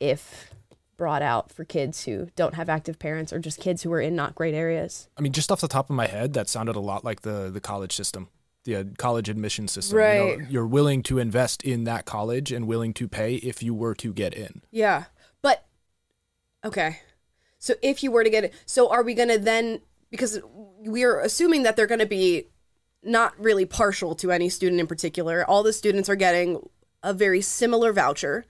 [0.00, 0.50] if
[0.96, 4.14] brought out for kids who don't have active parents or just kids who are in
[4.14, 5.08] not great areas.
[5.18, 7.50] I mean, just off the top of my head, that sounded a lot like the
[7.50, 8.28] the college system,
[8.64, 9.98] the uh, college admission system.
[9.98, 10.32] Right.
[10.32, 13.74] You know, you're willing to invest in that college and willing to pay if you
[13.74, 14.62] were to get in.
[14.70, 15.04] Yeah.
[15.42, 15.66] But
[16.64, 17.00] okay.
[17.62, 20.40] So if you were to get it, so are we going to then because
[20.80, 22.48] we're assuming that they're going to be
[23.04, 25.44] not really partial to any student in particular.
[25.48, 26.68] All the students are getting
[27.04, 28.44] a very similar voucher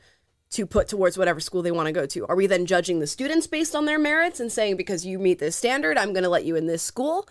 [0.50, 2.26] to put towards whatever school they want to go to.
[2.26, 5.38] Are we then judging the students based on their merits and saying because you meet
[5.38, 7.28] this standard, I'm going to let you in this school?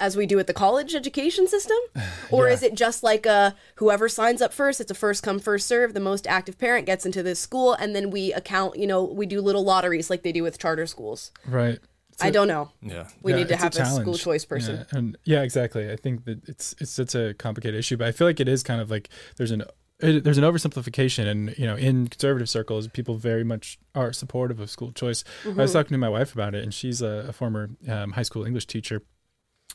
[0.00, 1.76] As we do with the college education system?
[2.30, 2.52] Or Yeah.
[2.54, 5.94] is it just like a whoever signs up first, it's a first come first serve,
[5.94, 9.24] the most active parent gets into this school and then we account, you know, we
[9.26, 11.30] do little lotteries like they do with charter schools.
[11.46, 11.78] Right.
[12.12, 12.70] It's I a- don't know.
[12.82, 13.08] Yeah.
[13.22, 14.76] We Yeah, need to have a, school choice person.
[14.92, 15.90] Yeah, and yeah, exactly.
[15.90, 18.62] I think that it's it's such a complicated issue, but I feel like it is
[18.62, 19.62] kind of like there's an
[20.00, 24.60] it, there's an oversimplification, and you know, in conservative circles, people very much are supportive
[24.60, 25.24] of school choice.
[25.44, 25.72] I was Mhm.
[25.72, 28.66] talking to my wife about it, and she's a, a former um, high school English
[28.66, 29.02] teacher.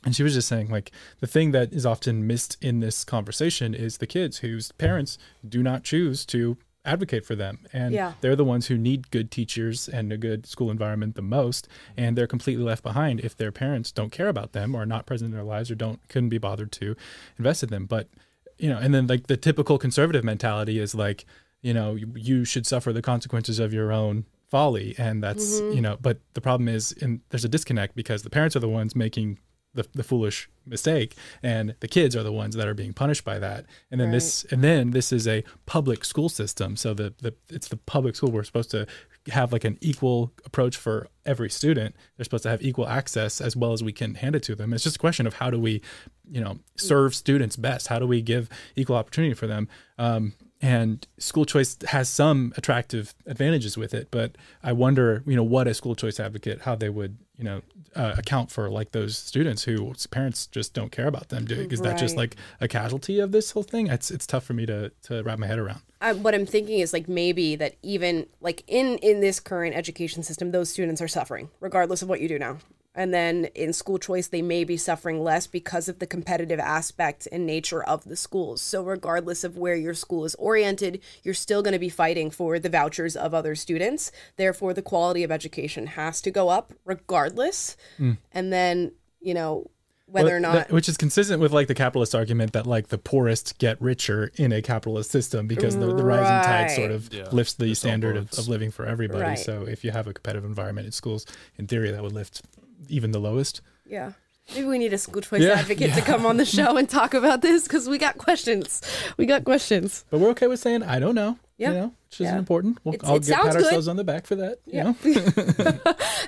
[0.06, 3.74] And she was just saying, like, the thing that is often missed in this conversation
[3.74, 5.18] is the kids whose parents
[5.48, 7.60] do not choose to advocate for them.
[7.72, 8.14] And Yeah.
[8.20, 11.70] they're the ones who need good teachers and a good school environment the most.
[11.96, 15.06] And they're completely left behind if their parents don't care about them or are not
[15.06, 16.96] present in their lives or don't couldn't be bothered to
[17.38, 17.86] invest in them.
[17.86, 18.10] But,
[18.58, 21.26] you know, and then like the typical conservative mentality is like,
[21.62, 24.94] you know, you, you should suffer the consequences of your own folly.
[24.98, 25.76] And that's, Mhm.
[25.76, 28.68] you know, but the problem is in there's a disconnect because the parents are the
[28.68, 29.40] ones making
[29.74, 31.16] the, the foolish mistake.
[31.42, 33.66] And the kids are the ones that are being punished by that.
[33.92, 36.76] And then this and then this is a public school system.
[36.76, 38.32] So the, the it's the public school.
[38.32, 38.88] We're supposed to
[39.30, 41.96] have like an equal approach for every student.
[42.18, 44.74] They're supposed to have equal access as well as we can hand it to them.
[44.74, 45.82] It's just a question of how do we
[46.30, 47.88] you know serve students best?
[47.88, 49.68] How do we give equal opportunity for them?
[49.98, 55.44] Um, and school choice has some attractive advantages with it but i wonder you know
[55.44, 57.62] what a school choice advocate how they would you know
[57.96, 61.82] uh, account for like those students whose parents just don't care about them Do- is
[61.82, 63.88] that just like a casualty of this whole thing.
[63.88, 65.82] It's it's tough for me to to wrap my head around.
[66.02, 70.24] I, what I'm thinking is like maybe that even like in in this current education
[70.24, 72.58] system, those students are suffering regardless of what you do now.
[72.96, 77.28] And then in school choice, they may be suffering less because of the competitive aspect
[77.32, 78.62] and nature of the schools.
[78.62, 82.60] So regardless of where your school is oriented, you're still going to be fighting for
[82.60, 84.12] the vouchers of other students.
[84.38, 87.76] Therefore, the quality of education has to go up regardless.
[88.00, 88.18] Mm.
[88.32, 89.70] And then you know
[90.06, 92.90] whether Well, or not that- which is consistent with like the capitalist argument that like
[92.90, 97.12] the poorest get richer in a capitalist system because the, the rising tide sort of
[97.12, 97.24] Yeah.
[97.32, 99.40] lifts the The standard of, of living for everybody Right.
[99.40, 101.26] so if you have a competitive environment in schools
[101.58, 102.44] in theory that would lift
[102.90, 104.12] even the lowest Yeah.
[104.54, 107.14] Maybe we need a school choice Yeah, advocate to come on the show and talk
[107.14, 108.82] about this because we got questions.
[109.16, 110.04] We got questions.
[110.10, 111.70] but we're okay with saying i don't know Yeah.
[111.70, 112.40] you know which isn't Yeah.
[112.40, 113.64] important we'll It's- i'll it get pat good.
[113.64, 114.84] ourselves on the back for that you Yeah.
[114.84, 114.96] know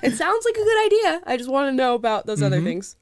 [0.02, 1.20] It sounds like a good idea.
[1.26, 2.64] I just want to know about those other Mhm.
[2.64, 2.96] things.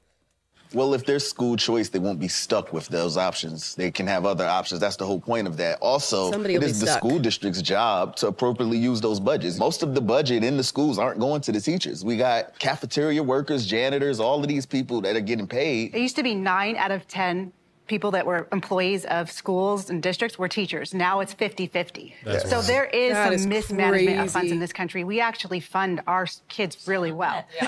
[0.75, 3.75] Well, if there's school choice, they won't be stuck with those options.
[3.77, 4.81] They can have other options.
[4.81, 5.79] That's the whole point of that.
[5.81, 9.59] Also, Somebody it will be is the school district's job to appropriately use those budgets.
[9.59, 12.05] Most of the budget in the schools aren't going to the teachers.
[12.05, 15.95] We got cafeteria workers, janitors, all of these people that are getting paid.
[15.95, 17.53] It used to be nine out of 10
[17.87, 20.95] people that were employees of schools and districts were teachers.
[20.95, 22.15] Now it's 50 50.
[22.25, 22.65] That's So wild.
[22.67, 25.05] there is That some is mismanagement of funds in this country.
[25.05, 27.45] We actually fund our kids really well.
[27.61, 27.67] I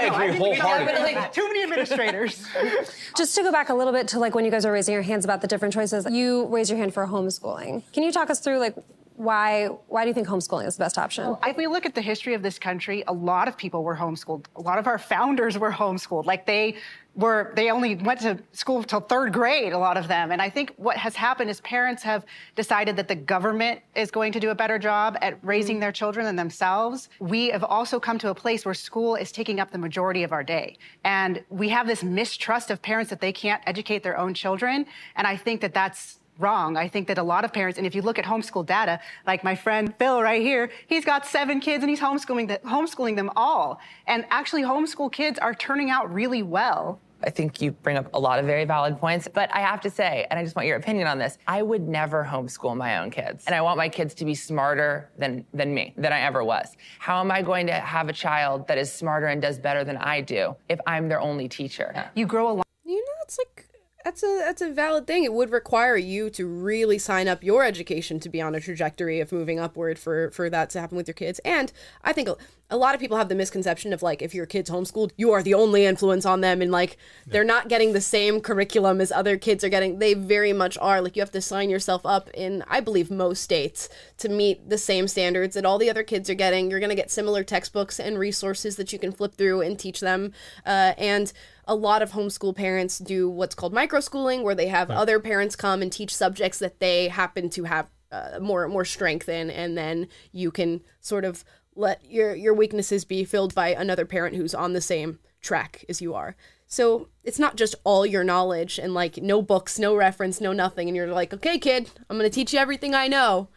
[0.00, 1.12] think agree we wholeheartedly.
[1.14, 2.46] have Too many administrators.
[3.16, 5.02] Just to go back a little bit to like when you guys are raising your
[5.02, 7.82] hands about the different choices, you raise your hand for homeschooling.
[7.92, 8.74] Can you talk us through like
[9.16, 11.36] why why do you think homeschooling is the best option?
[11.44, 14.46] If we look at the history of this country, a lot of people were homeschooled.
[14.56, 16.24] A lot of our founders were homeschooled.
[16.24, 16.76] Like they
[17.18, 20.30] were, they only went to school till third grade, a lot of them.
[20.30, 24.32] And I think what has happened is parents have decided that the government is going
[24.32, 25.80] to do a better job at raising mm-hmm.
[25.80, 27.08] their children than themselves.
[27.18, 30.32] We have also come to a place where school is taking up the majority of
[30.32, 30.78] our day.
[31.02, 34.86] And we have this mistrust of parents that they can't educate their own children.
[35.16, 36.76] And I think that that's wrong.
[36.76, 39.42] I think that a lot of parents, and if you look at homeschool data, like
[39.42, 43.30] my friend Phil right here, he's got seven kids and he's homeschooling, the, homeschooling them
[43.34, 43.80] all.
[44.06, 47.00] And actually, homeschool kids are turning out really well.
[47.22, 49.90] I think you bring up a lot of very valid points, but I have to
[49.90, 53.10] say, and I just want your opinion on this, I would never homeschool my own
[53.10, 53.44] kids.
[53.46, 56.76] And I want my kids to be smarter than, than me, than I ever was.
[56.98, 59.96] How am I going to have a child that is smarter and does better than
[59.96, 62.10] I do if I'm their only teacher?
[62.14, 62.66] You grow a lot.
[62.84, 63.67] You know, it's like
[64.08, 65.24] that's a that's a valid thing.
[65.24, 69.20] It would require you to really sign up your education to be on a trajectory
[69.20, 71.40] of moving upward for for that to happen with your kids.
[71.44, 71.70] And
[72.02, 72.30] I think
[72.70, 75.42] a, lot of people have the misconception of like if your kids homeschooled, you are
[75.42, 76.96] the only influence on them and like
[77.26, 79.98] they're not getting the same curriculum as other kids are getting.
[79.98, 81.02] They very much are.
[81.02, 84.78] Like you have to sign yourself up in I believe most states to meet the
[84.78, 86.70] same standards that all the other kids are getting.
[86.70, 90.00] You're going to get similar textbooks and resources that you can flip through and teach
[90.00, 90.32] them.
[90.64, 91.30] Uh, and
[91.68, 95.82] a lot of homeschool parents do what's called microschooling, where they have other parents come
[95.82, 100.08] and teach subjects that they happen to have uh, more more strength in, and then
[100.32, 101.44] you can sort of
[101.76, 106.00] let your your weaknesses be filled by another parent who's on the same track as
[106.00, 106.34] you are.
[106.66, 110.88] So it's not just all your knowledge and like no books, no reference, no nothing,
[110.88, 113.50] and you're like, okay, kid, I'm gonna teach you everything I know.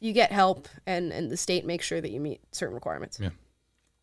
[0.00, 3.20] You get help, and and the state makes sure that you meet certain requirements.
[3.20, 3.30] Yeah.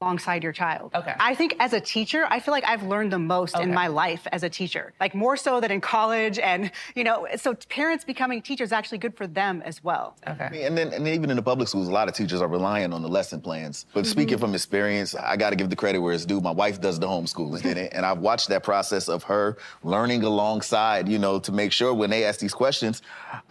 [0.01, 0.91] Alongside your child.
[0.95, 1.13] Okay.
[1.19, 4.25] I think as a teacher, I feel like I've learned the most in my life
[4.31, 6.39] as a teacher, like more so than in college.
[6.39, 10.15] And, you know, so parents becoming teachers actually good for them as well.
[10.25, 10.63] Okay.
[10.63, 13.01] And then, and even in the public schools, a lot of teachers are relying on
[13.01, 13.87] the lesson plans.
[13.93, 14.45] But speaking mm-hmm.
[14.45, 16.39] from experience, I got to give the credit where it's due.
[16.39, 21.09] My wife does the homeschooling, and, and I've watched that process of her learning alongside,
[21.09, 23.01] you know, to make sure when they ask these questions,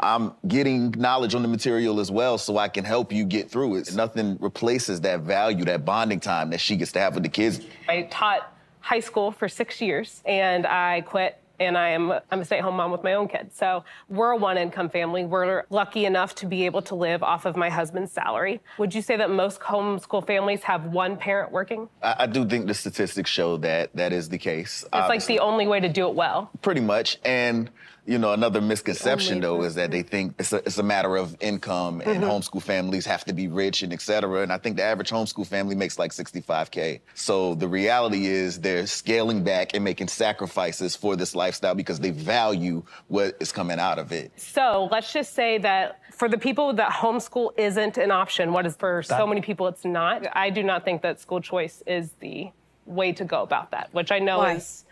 [0.00, 3.76] I'm getting knowledge on the material as well, so I can help you get through
[3.76, 3.94] it.
[3.94, 7.60] Nothing replaces that value, that bonding time that she gets to have with the kids.
[7.88, 12.44] I taught high school for six years and I quit and I am I'm a
[12.44, 13.56] stay-at-home mom with my own kids.
[13.56, 15.24] So we're a one-income family.
[15.24, 18.60] We're lucky enough to be able to live off of my husband's salary.
[18.78, 21.88] Would you say that most homeschool families have one parent working?
[22.00, 24.84] I, I do think the statistics show that that is the case.
[24.84, 26.50] It's like the only way to do it well.
[26.62, 27.18] Pretty much.
[27.24, 27.70] And,
[28.08, 31.36] you know, another misconception, though, is that they think it's a, it's a matter of
[31.40, 32.28] income and Mhm.
[32.30, 34.40] homeschool families have to be rich and et cetera.
[34.40, 37.00] And I think the average homeschool family makes like 65K.
[37.14, 42.10] So the reality is they're scaling back and making sacrifices for this lifestyle because they
[42.10, 44.32] value what is coming out of it.
[44.40, 48.74] So let's just say that for the people that homeschool isn't an option, what is
[48.74, 52.50] for so many people it's not, I do not think that school choice is the
[52.86, 54.54] way to go about that, which I know Why?
[54.54, 54.86] is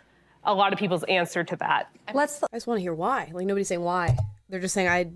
[0.47, 1.89] a lot of people's answer to that.
[2.13, 2.41] Let's.
[2.43, 3.29] I just want to hear why.
[3.33, 4.17] Like nobody's saying why.
[4.49, 5.11] They're just saying I,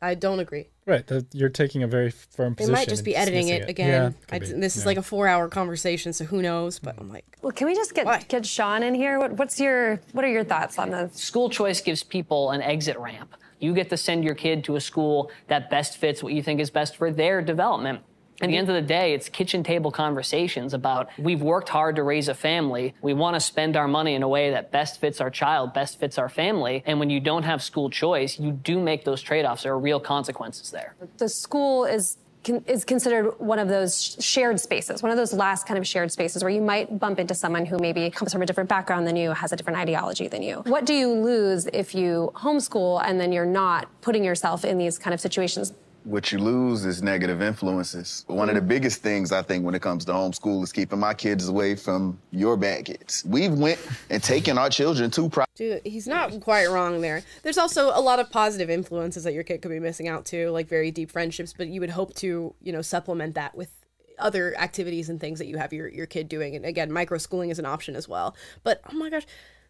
[0.00, 0.70] I don't agree.
[0.86, 1.06] Right.
[1.08, 2.72] That you're taking a very firm They position.
[2.72, 3.88] might just and be editing dismissing it again.
[4.30, 4.60] Yeah, I, could be.
[4.60, 4.86] this is Yeah.
[4.86, 6.78] like a four-hour conversation, so who knows?
[6.78, 9.18] But I'm like, Well, can we just get get Sean in here?
[9.18, 11.14] What, what's your what are your thoughts on this?
[11.16, 13.34] School choice gives people an exit ramp.
[13.58, 16.60] You get to send your kid to a school that best fits what you think
[16.60, 18.00] is best for their development.
[18.40, 22.02] At the end of the day, it's kitchen table conversations about we've worked hard to
[22.02, 22.94] raise a family.
[23.00, 25.98] We want to spend our money in a way that best fits our child, best
[25.98, 26.82] fits our family.
[26.86, 29.62] And when you don't have school choice, you do make those trade offs.
[29.62, 30.94] There are real consequences there.
[31.16, 32.18] The school is
[32.66, 36.44] is considered one of those shared spaces, one of those last kind of shared spaces
[36.44, 39.32] where you might bump into someone who maybe comes from a different background than you,
[39.32, 40.62] has a different ideology than you.
[40.66, 44.98] What do you lose if you homeschool and then you're not putting yourself in these
[44.98, 45.72] kind of situations?
[46.06, 48.24] What you lose is negative influences.
[48.28, 48.68] One of the mm.
[48.68, 52.18] biggest things I think when it comes to homeschool is keeping my kids away from
[52.30, 53.24] your bad kids.
[53.26, 57.22] We've went and taken our children to private dude, he's not quite wrong there.
[57.42, 60.50] There's also a lot of positive influences that your kid could be missing out to,
[60.50, 61.52] like very deep friendships.
[61.52, 63.70] But you would hope to, you know, supplement that with
[64.18, 66.54] other activities and things that you have your your kid doing.
[66.54, 68.36] And again, micro schooling is an option as well.
[68.62, 69.26] But oh my gosh.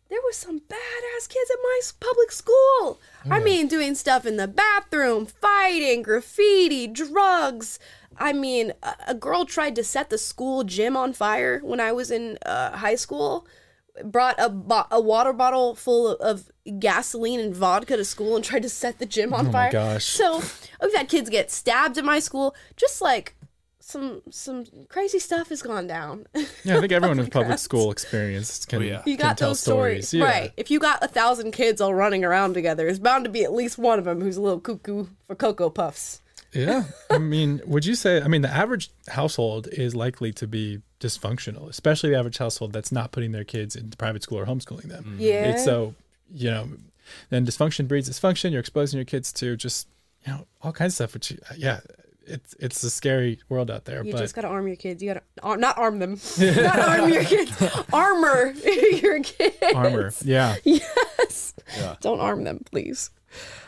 [0.08, 3.00] There was some badass kids at my public school.
[3.30, 7.78] I mean, doing stuff in the bathroom, fighting, graffiti, drugs.
[8.18, 11.92] I mean, a, a girl tried to set the school gym on fire when I
[11.92, 13.46] was in uh, high school.
[14.04, 16.20] Brought a, bo- a water bottle full of,
[16.66, 19.72] of gasoline and vodka to school and tried to set the gym on Oh fire.
[19.72, 20.04] gosh.
[20.04, 20.42] So
[20.82, 22.54] we've had kids get stabbed at my school.
[22.76, 23.35] Just like
[23.88, 26.26] some some crazy stuff has gone down.
[26.64, 29.38] Yeah, I think everyone with Public public school experience can, oh, yeah You can got
[29.38, 30.24] tell those stories, Yeah.
[30.24, 30.52] right?
[30.56, 33.52] If you got a thousand kids all running around together, there's bound to be at
[33.52, 36.20] least one of them who's a little cuckoo for cocoa puffs.
[36.52, 36.82] Yeah.
[37.10, 41.68] I mean, would you say, I mean, the average household is likely to be dysfunctional,
[41.68, 45.04] especially the average household that's not putting their kids into private school or homeschooling them.
[45.04, 45.20] Mm-hmm.
[45.20, 45.50] Yeah.
[45.50, 45.94] It's so,
[46.34, 46.68] you know,
[47.30, 48.50] then dysfunction breeds dysfunction.
[48.50, 49.86] You're exposing your kids to just,
[50.26, 51.78] you know, all kinds of stuff, which, yeah,
[52.26, 54.04] it's, it's a scary world out there.
[54.04, 55.02] You but just gotta arm your kids.
[55.02, 57.52] You gotta ar- not arm them, not arm your kids.
[57.92, 58.52] Armor
[58.92, 59.56] your kids.
[59.74, 60.12] armor.
[60.24, 60.56] Yeah.
[60.64, 61.54] Yes.
[61.76, 61.96] Yeah.
[62.00, 63.10] Don't arm them, please.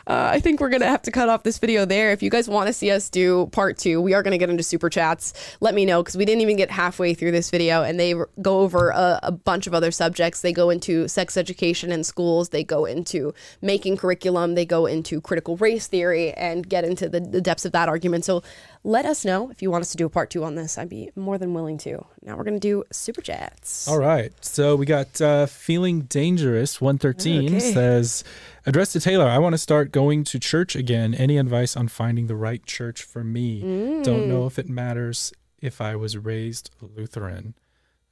[0.07, 2.11] Uh, I think we're gonna have to cut off this video there.
[2.11, 4.63] If you guys want to see us do part two, we are gonna get into
[4.63, 5.33] super chats.
[5.59, 8.61] Let me know because we didn't even get halfway through this video, and they go
[8.61, 10.41] over a, a bunch of other subjects.
[10.41, 12.49] They go into sex education in schools.
[12.49, 14.55] They go into making curriculum.
[14.55, 18.25] They go into critical race theory and get into the, the depths of that argument.
[18.25, 18.41] So
[18.83, 20.77] let us know if you want us to do a part two on this.
[20.79, 22.03] I'd be more than willing to.
[22.23, 23.87] Now we're gonna do super chats.
[23.87, 24.33] All right.
[24.43, 27.59] So we got uh, Feeling Dangerous 113 Okay.
[27.73, 28.23] says,
[28.69, 31.15] Address to Taylor, I want to start going to church again.
[31.15, 33.61] Any advice on finding the right church for me?
[34.03, 34.47] Don't know Mm.
[34.47, 37.55] if it matters if I was raised Lutheran.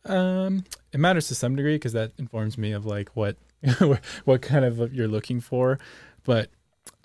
[0.04, 3.38] Um, it matters to some degree because that informs me of like what
[4.26, 5.78] what kind of you're looking for.
[6.24, 6.50] But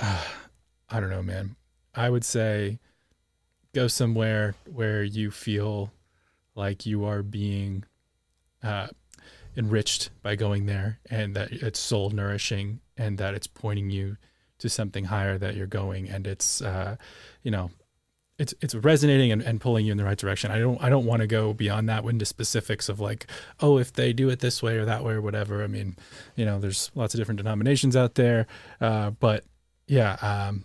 [0.00, 0.24] uh,
[0.88, 1.56] I don't know, man.
[1.94, 2.78] I would say
[3.74, 5.92] go somewhere where you feel
[6.54, 7.84] like you are being
[8.62, 8.86] uh,
[9.56, 14.16] enriched by going there and that it's soul nourishing and that it's pointing you
[14.58, 16.96] to something higher that you're going and it's uh,
[17.42, 17.70] you know
[18.38, 20.50] it's it's resonating and, and pulling you in the right direction.
[20.50, 23.26] I don't I don't want to go beyond that into specifics of like,
[23.60, 25.62] oh, if they do it this way or that way or whatever.
[25.62, 25.96] I mean,
[26.34, 28.46] you know, there's lots of different denominations out there.
[28.80, 29.44] Uh, but
[29.86, 30.64] yeah, um,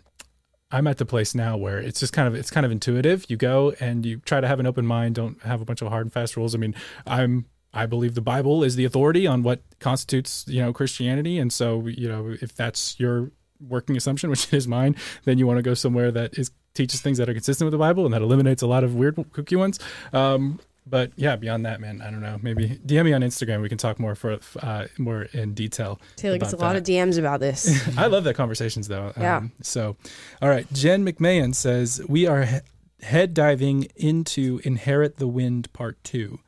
[0.71, 3.25] I'm at the place now where it's just kind of it's kind of intuitive.
[3.29, 5.89] You go and you try to have an open mind, don't have a bunch of
[5.89, 6.55] hard and fast rules.
[6.55, 6.73] I mean,
[7.05, 11.37] I'm I believe the Bible is the authority on what constitutes, you know, Christianity.
[11.37, 14.95] And so, you know, if that's your working assumption, which is mine,
[15.25, 17.77] then you want to go somewhere that is teaches things that are consistent with the
[17.77, 19.79] Bible and that eliminates a lot of weird kooky ones.
[20.13, 20.59] Um,
[20.89, 22.39] but yeah, beyond that, man, I don't know.
[22.41, 23.61] Maybe DM me on Instagram.
[23.61, 25.99] We can talk more for uh, more in detail.
[26.15, 27.85] Taylor gets a about lot of DMs about this.
[27.97, 29.11] I love that conversations though.
[29.17, 29.37] Yeah.
[29.37, 29.97] Um, so,
[30.41, 30.71] all right.
[30.71, 32.59] Jen McMahon says we are he-
[33.01, 36.39] head diving into Inherit the Wind Part Two.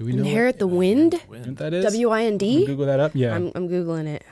[0.00, 1.20] Do we know Inherit the wind.
[1.26, 1.84] what that is?
[1.84, 2.64] W I N D.
[2.64, 3.12] Google that up.
[3.14, 3.34] Yeah.
[3.34, 4.24] I'm, I'm googling it.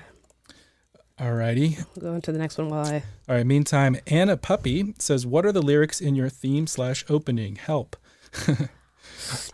[1.20, 1.76] all righty.
[1.98, 3.02] Go into the next one while I.
[3.28, 3.44] All right.
[3.44, 7.56] Meantime, Anna Puppy says, "What are the lyrics in your theme slash opening?
[7.56, 7.96] Help."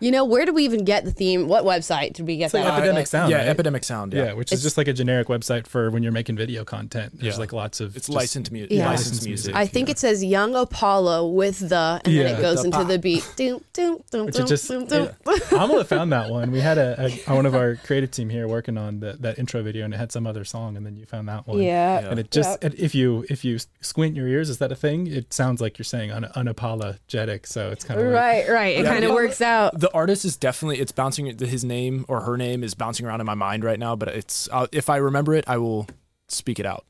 [0.00, 1.48] You know, where did we even get the theme?
[1.48, 2.66] What website did we get It's that?
[2.66, 2.78] on?
[2.78, 3.30] Epidemic Sound.
[3.30, 3.48] yeah, right?
[3.48, 4.32] Epidemic Sound, yeah.
[4.32, 7.18] which is just like a generic website for when you're making video content.
[7.20, 7.40] There's Yeah.
[7.40, 8.86] like lots of It's just licensed mu- Yeah.
[8.88, 9.54] licensed music.
[9.54, 12.88] I think it says Young Apollo with the, and then it goes The into pop.
[12.88, 13.26] the beat.
[13.36, 15.08] Doom, doom, doom, Which doom, it just doom, doom.
[15.24, 16.50] Amala found that one.
[16.50, 19.62] We had a, a one of our creative team here working on the, that intro
[19.62, 21.60] video, and it had some other song, and then you found that one.
[21.62, 21.98] Yeah.
[22.10, 25.06] and it just and if you if you squint your ears, is that a thing?
[25.06, 28.76] It sounds like you're saying un, unapologetic, so it's kind of like, Right, right.
[28.78, 28.92] It Yeah.
[28.92, 29.53] kind of works out.
[29.74, 33.26] The artist is definitely it's bouncing his name or her name is bouncing around in
[33.26, 35.86] my mind right now but it's uh, if i remember it i will
[36.28, 36.84] speak it out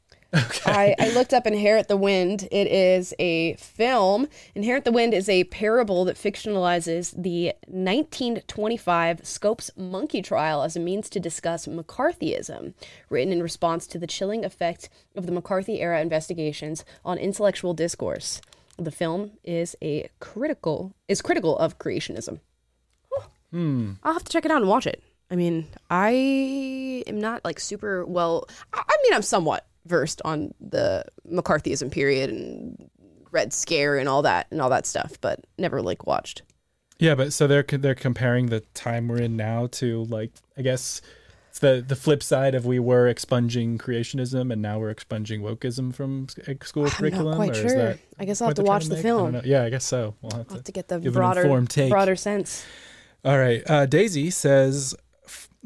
[0.66, 2.48] I, I looked up Inherit the Wind.
[2.50, 4.28] It is a film.
[4.54, 10.80] Inherit the Wind is a parable that fictionalizes the 1925 Scopes monkey trial as a
[10.80, 12.74] means to discuss McCarthyism,
[13.08, 18.40] written in response to the chilling effect of the McCarthy era investigations on intellectual discourse.
[18.76, 22.40] The film is a critical is critical of creationism.
[23.54, 23.92] Hmm.
[24.02, 25.02] I'll have to check it out and watch it.
[25.30, 26.10] I mean, I
[27.06, 28.46] am not like super well.
[28.72, 32.90] I I mean, I'm somewhat versed on the McCarthyism period and
[33.30, 36.42] Red Scare and all that and all that stuff, but never like watched.
[36.98, 37.14] yeah.
[37.14, 41.00] But so they're they're comparing the time we're in now to like I guess
[41.48, 45.94] it's the the flip side of we were expunging creationism and now we're expunging wokeism
[45.94, 47.26] from eh, school I'm curriculum.
[47.26, 47.76] not quite or is sure.
[47.76, 49.02] that I guess I'll have to watch the make?
[49.02, 49.40] Film.
[49.44, 50.14] Yeah, I guess so.
[50.22, 51.48] We'll have I'll to, have to get the broader
[51.88, 52.64] broader sense.
[53.24, 53.62] All right.
[53.68, 54.94] Uh, Daisy says,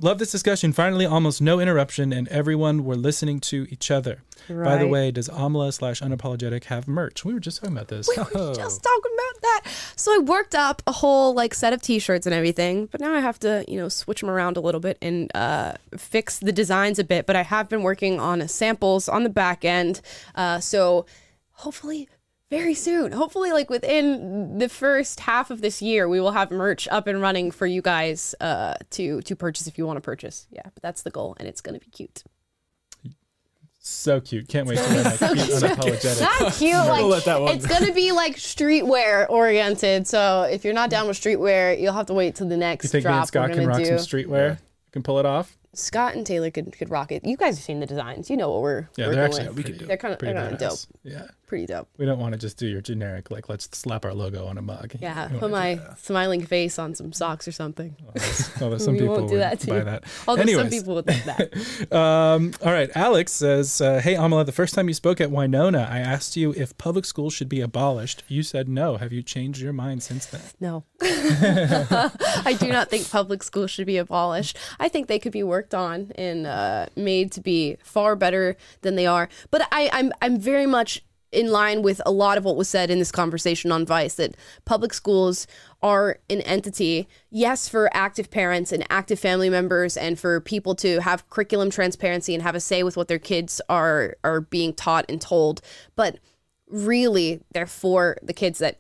[0.01, 0.73] Love this discussion.
[0.73, 4.23] Finally, almost no interruption, and everyone were listening to each other.
[4.49, 7.25] By the way, does Amala slash unapologetic have merch?
[7.25, 8.09] We were just talking about this.
[8.09, 9.63] We were Just talking about that.
[9.97, 13.19] So I worked up a whole like set of t-shirts and everything, but now I
[13.19, 17.01] have to, you know, switch them around a little bit and uh, fix the designs
[17.01, 17.27] a bit.
[17.27, 20.01] But I have been working on samples on the back end.
[20.37, 21.07] Uh, so
[21.51, 22.09] hopefully
[22.51, 26.89] very soon, hopefully like within the first half of this year, we will have merch
[26.91, 30.47] up and running for you guys uh, to to purchase if you want to purchase.
[30.51, 32.25] Yeah, but that's the goal, and it's gonna be cute.
[33.81, 34.49] So cute.
[34.49, 36.21] Can't wait to learn that cute unapologetic.
[36.21, 36.75] Not cute.
[36.75, 40.07] Like We'll let that one- it's gonna be like streetwear oriented.
[40.07, 42.91] So if you're not down with streetwear, you'll have to wait till the next You
[42.91, 43.85] think me and Scott can rock do.
[43.87, 44.51] some streetwear?
[44.53, 45.57] You can pull it off?
[45.75, 47.25] Scott and Taylor could could rock it.
[47.25, 48.29] You guys have seen the designs.
[48.29, 49.41] You know what we're Yeah, we're they're going.
[49.47, 50.79] actually pretty they're kind of they're kind of dope.
[51.05, 51.27] Yeah.
[51.49, 51.89] Pretty dope.
[51.97, 54.63] We don't want to just do your generic like let's slap our logo on a
[54.63, 54.93] mug.
[55.01, 57.97] Yeah, We put wanna my smiling face on some socks or something.
[58.61, 60.05] Although some We people won't do would that buy that.
[60.29, 61.89] Although some people would think that.
[61.99, 65.89] Um, all right, Alex says, uh, "Hey Amala, the first time you spoke at Winona,
[65.91, 68.23] I asked you if public schools should be abolished.
[68.29, 68.99] You said no.
[68.99, 70.85] Have you changed your mind since then?" No.
[71.01, 74.59] I do not think public schools should be abolished.
[74.79, 78.97] I think they could be worked on and uh, made to be far better than
[78.97, 79.29] they are.
[79.51, 82.91] But I, I'm I'm very much in line with a lot of what was said
[82.91, 85.47] in this conversation on Vice that public schools
[85.83, 91.01] are an entity, yes, for active parents and active family members and for people to
[91.01, 95.05] have curriculum transparency and have a say with what their kids are are being taught
[95.09, 95.61] and told.
[95.97, 96.19] But
[96.69, 98.79] really, they're for the kids that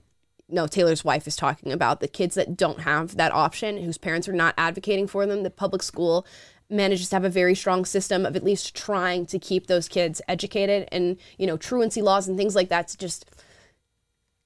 [0.50, 4.26] no, Taylor's wife is talking about the kids that don't have that option, whose parents
[4.28, 5.42] are not advocating for them.
[5.42, 6.26] The public school
[6.70, 10.20] manages to have a very strong system of at least trying to keep those kids
[10.28, 13.24] educated and, you know, truancy laws and things like that to just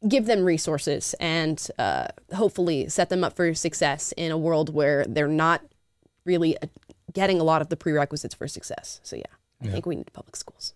[0.09, 5.05] give them resources and uh, hopefully set them up for success in a world where
[5.07, 5.63] they're not
[6.25, 6.67] really uh,
[7.13, 9.01] getting a lot of the prerequisites for success.
[9.03, 9.23] So, yeah,
[9.61, 9.73] I Yeah.
[9.73, 10.75] think we need public schools.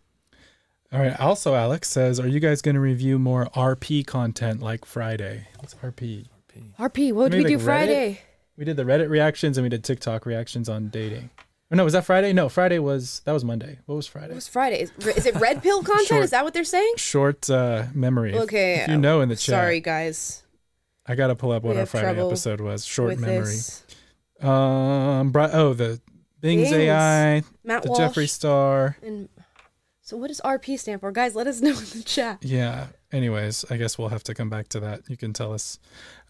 [0.93, 1.19] All right.
[1.19, 5.49] Also, Alex says, "Are you guys going to review more RP content like Friday?
[5.59, 6.27] What's RP?
[6.49, 8.19] RP, RP what did Maybe we do like Reddit?
[8.57, 11.31] We did the Reddit reactions and we did TikTok reactions on dating.
[11.71, 12.33] Or no, was that Friday?
[12.33, 13.79] No, Friday was that was Monday.
[13.87, 14.33] What was Friday?
[14.33, 14.83] It was Friday.
[14.83, 16.07] Is, is it red pill content?
[16.07, 16.95] Short- Is that what they're saying?
[16.97, 18.39] Short uh, memory.
[18.39, 18.75] Okay.
[18.83, 19.53] if you know in the chat.
[19.53, 20.43] Sorry, guys.
[21.07, 22.85] I got to pull up what our Friday episode was.
[22.85, 23.45] Short memory.
[23.45, 23.85] this.
[24.41, 26.01] Um, oh, the
[26.41, 26.73] Bing's Bing's.
[26.73, 28.01] AI, Matt the Walsh.
[28.01, 28.97] Jeffree Star.
[29.03, 29.29] And
[30.03, 31.35] so, what does RP stand for, guys?
[31.35, 32.39] Let us know in the chat.
[32.43, 32.87] Yeah.
[33.13, 35.03] Anyways, I guess we'll have to come back to that.
[35.09, 35.79] You can tell us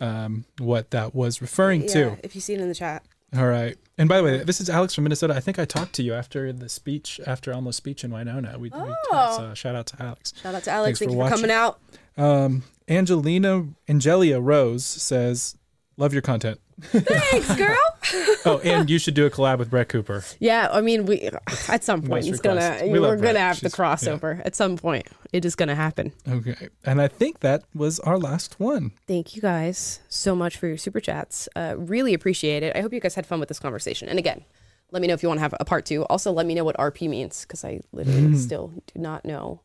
[0.01, 2.18] um, what that was referring Yeah, to.
[2.22, 3.03] if you see it in the chat.
[3.37, 3.77] All right.
[3.99, 5.35] And by the way, this is Alex from Minnesota.
[5.35, 8.53] I think I talked to you after the speech, after Almost speech in Winona.
[8.55, 9.37] We, we talked, Oh.
[9.39, 10.33] so shout out to Alex.
[10.41, 10.99] Shout out to Alex.
[10.99, 11.37] Thanks Thank you for watching.
[11.37, 11.81] coming out.
[12.16, 15.57] Um, Angelina Angelia Rose says,
[15.97, 17.77] "Love your content." Thanks, girl.
[18.45, 20.22] oh, and you should do a collab with Brett Cooper.
[20.39, 21.31] Yeah, I mean, we
[21.68, 22.79] at some point Nice it's gonna.
[22.83, 25.07] We we're love gonna have the She's- crossover at some point.
[25.33, 26.12] It is gonna happen.
[26.29, 28.93] Okay, and I think that was our last one.
[29.07, 31.49] Thank you guys so much for your super chats.
[31.57, 32.77] Uh, really appreciate it.
[32.77, 34.09] I hope you guys had fun with this conversation.
[34.09, 34.45] And again,
[34.93, 36.05] let me know if you want to have a part two.
[36.05, 38.37] Also, let me know what RP means because I literally Mm.
[38.37, 39.62] still do not know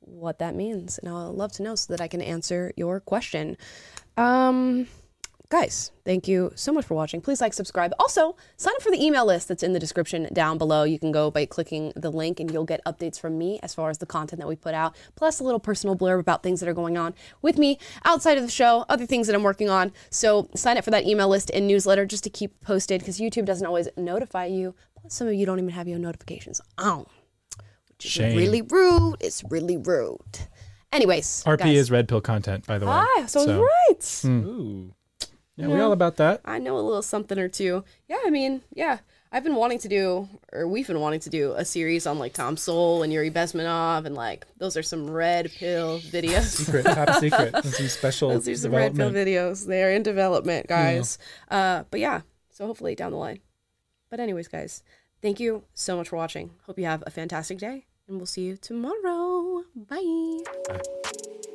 [0.00, 3.56] what that means, and I'll love to know so that I can answer your question.
[4.16, 4.86] Um,
[5.48, 7.20] guys, thank you so much for watching.
[7.20, 7.92] Please like, subscribe.
[7.98, 10.82] Also, sign up for the email list that's in the description down below.
[10.84, 13.90] You can go by clicking the link and you'll get updates from me as far
[13.90, 16.68] as the content that we put out, plus a little personal blurb about things that
[16.68, 19.92] are going on with me outside of the show, other things that I'm working on.
[20.10, 23.44] So sign up for that email list and newsletter just to keep posted because YouTube
[23.44, 24.74] doesn't always notify you.
[25.00, 27.06] Plus, some of you don't even have your notifications on.
[27.88, 28.36] Which is Shame.
[28.36, 29.16] really rude.
[29.20, 30.20] It's really rude.
[30.92, 32.92] Anyways, RP guys, is red pill content, by the way.
[32.92, 34.20] Ah, so I was right.
[34.22, 34.46] Hmm.
[34.46, 34.94] Ooh.
[35.56, 36.42] Yeah, we all about that.
[36.44, 37.82] I know a little something or two.
[38.08, 38.98] Yeah, I mean, yeah.
[39.32, 42.32] I've been wanting to do, or we've been wanting to do a series on like
[42.32, 46.44] Tom Sowell and Yuri Bezmenov, and like those are some red pill videos.
[46.44, 47.54] Secret, top secret.
[47.64, 49.66] Some special those are some red pill videos.
[49.66, 51.18] They're in development, guys.
[51.50, 53.40] Uh, but yeah, so hopefully down the line.
[54.10, 54.82] But anyways, guys,
[55.20, 56.50] thank you so much for watching.
[56.66, 59.64] Hope you have a fantastic day, and we'll see you tomorrow.
[59.74, 60.38] Bye.
[60.68, 61.52] Bye.